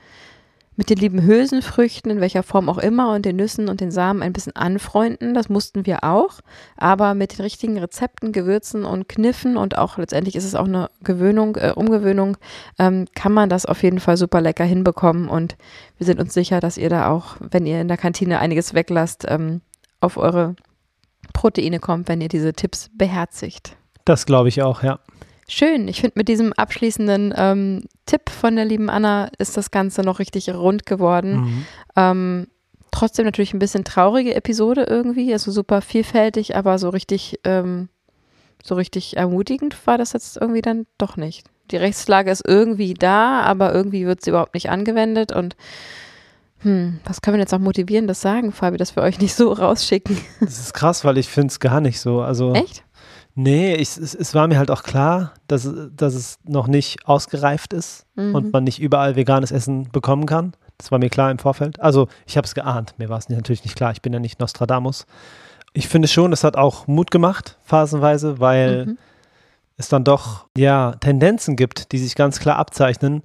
[0.76, 4.22] mit den lieben Hülsenfrüchten, in welcher Form auch immer, und den Nüssen und den Samen
[4.22, 5.34] ein bisschen anfreunden.
[5.34, 6.40] Das mussten wir auch.
[6.78, 10.90] Aber mit den richtigen Rezepten, Gewürzen und Kniffen und auch letztendlich ist es auch eine
[11.04, 12.38] Gewöhnung, äh, Umgewöhnung,
[12.78, 15.30] ähm, kann man das auf jeden Fall super lecker hinbekommen.
[15.30, 15.56] Und
[15.98, 19.26] wir sind uns sicher, dass ihr da auch, wenn ihr in der Kantine einiges weglasst,
[19.28, 19.62] ähm,
[20.02, 20.56] auf eure
[21.34, 23.78] Proteine kommt, wenn ihr diese Tipps beherzigt.
[24.06, 25.00] das glaube ich auch, ja.
[25.48, 25.88] Schön.
[25.88, 30.20] Ich finde, mit diesem abschließenden ähm, Tipp von der lieben Anna ist das Ganze noch
[30.20, 31.36] richtig rund geworden.
[31.36, 31.66] Mhm.
[31.96, 32.48] Ähm,
[32.92, 37.90] trotzdem natürlich ein bisschen traurige Episode irgendwie, also super vielfältig, aber so richtig, ähm,
[38.64, 41.48] so richtig ermutigend war das jetzt irgendwie dann doch nicht.
[41.72, 45.56] Die Rechtslage ist irgendwie da, aber irgendwie wird sie überhaupt nicht angewendet und
[46.60, 50.18] hm, was können wir jetzt auch motivierendes sagen, Fabi, dass wir euch nicht so rausschicken?
[50.40, 52.22] Das ist krass, weil ich finde es gar nicht so.
[52.22, 52.85] Also, Echt?
[53.36, 57.74] Nee, ich, es, es war mir halt auch klar, dass, dass es noch nicht ausgereift
[57.74, 58.34] ist Mhm.
[58.36, 60.54] und man nicht überall veganes Essen bekommen kann.
[60.78, 61.80] Das war mir klar im Vorfeld.
[61.82, 62.94] Also, ich habe es geahnt.
[62.98, 63.92] Mir war es natürlich nicht klar.
[63.92, 65.06] Ich bin ja nicht Nostradamus.
[65.74, 68.98] Ich finde schon, es hat auch Mut gemacht, phasenweise, weil Mhm.
[69.78, 73.22] es dann doch ja Tendenzen gibt, die sich ganz klar abzeichnen.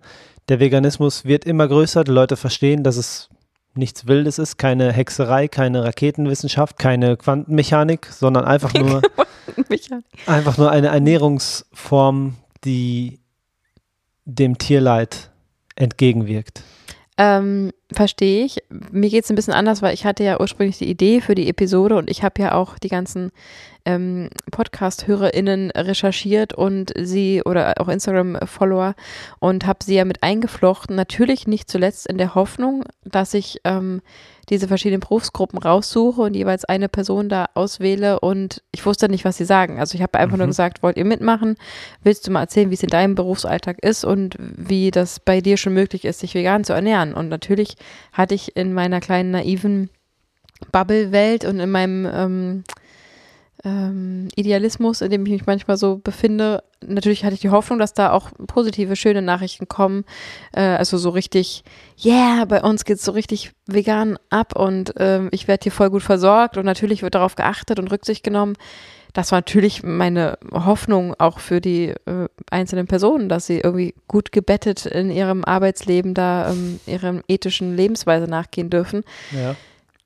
[0.48, 2.02] Der Veganismus wird immer größer.
[2.02, 3.28] Die Leute verstehen, dass es
[3.74, 9.02] nichts Wildes ist, keine Hexerei, keine Raketenwissenschaft, keine Quantenmechanik, sondern einfach nur
[10.26, 13.20] Einfach nur eine Ernährungsform, die
[14.24, 15.30] dem Tierleid
[15.76, 16.62] entgegenwirkt.
[17.16, 18.58] Ähm, verstehe ich.
[18.90, 21.48] Mir geht es ein bisschen anders, weil ich hatte ja ursprünglich die Idee für die
[21.48, 23.32] Episode und ich habe ja auch die ganzen
[23.86, 28.94] ähm, Podcast-HörerInnen recherchiert und sie oder auch Instagram-Follower
[29.38, 30.94] und habe sie ja mit eingeflochten.
[30.96, 34.02] Natürlich nicht zuletzt in der Hoffnung, dass ich ähm,
[34.50, 39.36] diese verschiedenen Berufsgruppen raussuche und jeweils eine Person da auswähle und ich wusste nicht, was
[39.36, 39.78] sie sagen.
[39.78, 40.50] Also ich habe einfach nur Mhm.
[40.50, 41.56] gesagt, wollt ihr mitmachen?
[42.02, 45.56] Willst du mal erzählen, wie es in deinem Berufsalltag ist und wie das bei dir
[45.56, 47.14] schon möglich ist, sich vegan zu ernähren?
[47.14, 47.76] Und natürlich
[48.12, 49.90] hatte ich in meiner kleinen naiven
[50.72, 52.64] Bubble-Welt und in meinem ähm,
[53.64, 57.92] ähm, Idealismus, in dem ich mich manchmal so befinde, natürlich hatte ich die Hoffnung, dass
[57.92, 60.04] da auch positive, schöne Nachrichten kommen.
[60.52, 61.64] Äh, also so richtig,
[62.02, 66.02] yeah, bei uns geht's so richtig vegan ab und ähm, ich werde hier voll gut
[66.02, 68.54] versorgt und natürlich wird darauf geachtet und Rücksicht genommen.
[69.12, 74.30] Das war natürlich meine Hoffnung auch für die äh, einzelnen Personen, dass sie irgendwie gut
[74.32, 79.02] gebettet in ihrem Arbeitsleben da ähm, ihrem ethischen Lebensweise nachgehen dürfen
[79.32, 79.56] Ja.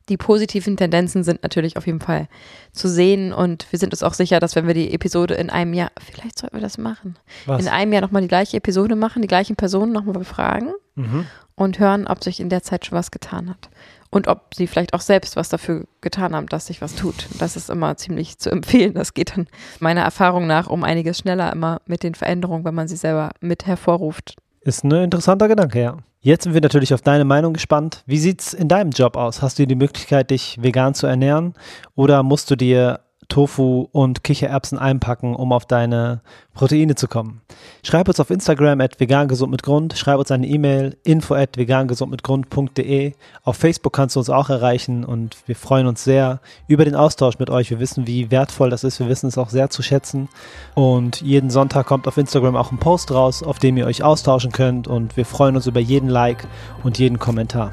[0.09, 2.29] Die positiven Tendenzen sind natürlich auf jeden Fall
[2.73, 5.73] zu sehen und wir sind uns auch sicher, dass wenn wir die Episode in einem
[5.75, 7.63] Jahr, vielleicht sollten wir das machen, Was?
[7.63, 11.27] in einem Jahr nochmal die gleiche Episode machen, die gleichen Personen nochmal befragen Mhm.
[11.57, 13.69] und hören, ob sich in der Zeit schon was getan hat.
[14.11, 17.27] Und ob sie vielleicht auch selbst was dafür getan haben, dass sich was tut.
[17.41, 18.95] Das ist immer ziemlich zu empfehlen.
[18.95, 19.49] Das geht dann
[19.81, 23.67] meiner Erfahrung nach um einiges schneller immer mit den Veränderungen, wenn man sie selber mit
[23.67, 24.37] hervorruft.
[24.61, 25.97] Ist ein interessanter Gedanke, ja.
[26.25, 28.03] Jetzt sind wir natürlich auf deine Meinung gespannt.
[28.07, 29.43] Wie sieht es in deinem Job aus?
[29.43, 31.53] Hast du die Möglichkeit, dich vegan zu ernähren
[31.97, 36.21] oder musst du dir Tofu und Kichererbsen einpacken, um auf deine
[36.55, 37.41] Proteine zu kommen.
[37.83, 43.13] Schreib uns auf Instagram at vegangesund mit Grund, schreib uns eine E-Mail info at vegangesundmitgrund.de.
[43.43, 47.39] Auf Facebook kannst du uns auch erreichen und wir freuen uns sehr über den Austausch
[47.39, 47.71] mit euch.
[47.71, 49.01] Wir wissen, wie wertvoll das ist.
[49.01, 50.29] Wir wissen es auch sehr zu schätzen.
[50.75, 54.53] Und jeden Sonntag kommt auf Instagram auch ein Post raus, auf dem ihr euch austauschen
[54.53, 56.47] könnt und wir freuen uns über jeden Like
[56.83, 57.73] und jeden Kommentar.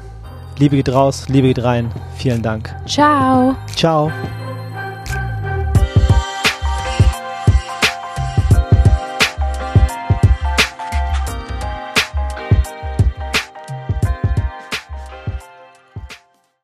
[0.58, 1.90] Liebe geht raus, Liebe geht rein.
[2.16, 2.74] Vielen Dank.
[2.86, 3.56] Ciao.
[3.74, 4.10] Ciao.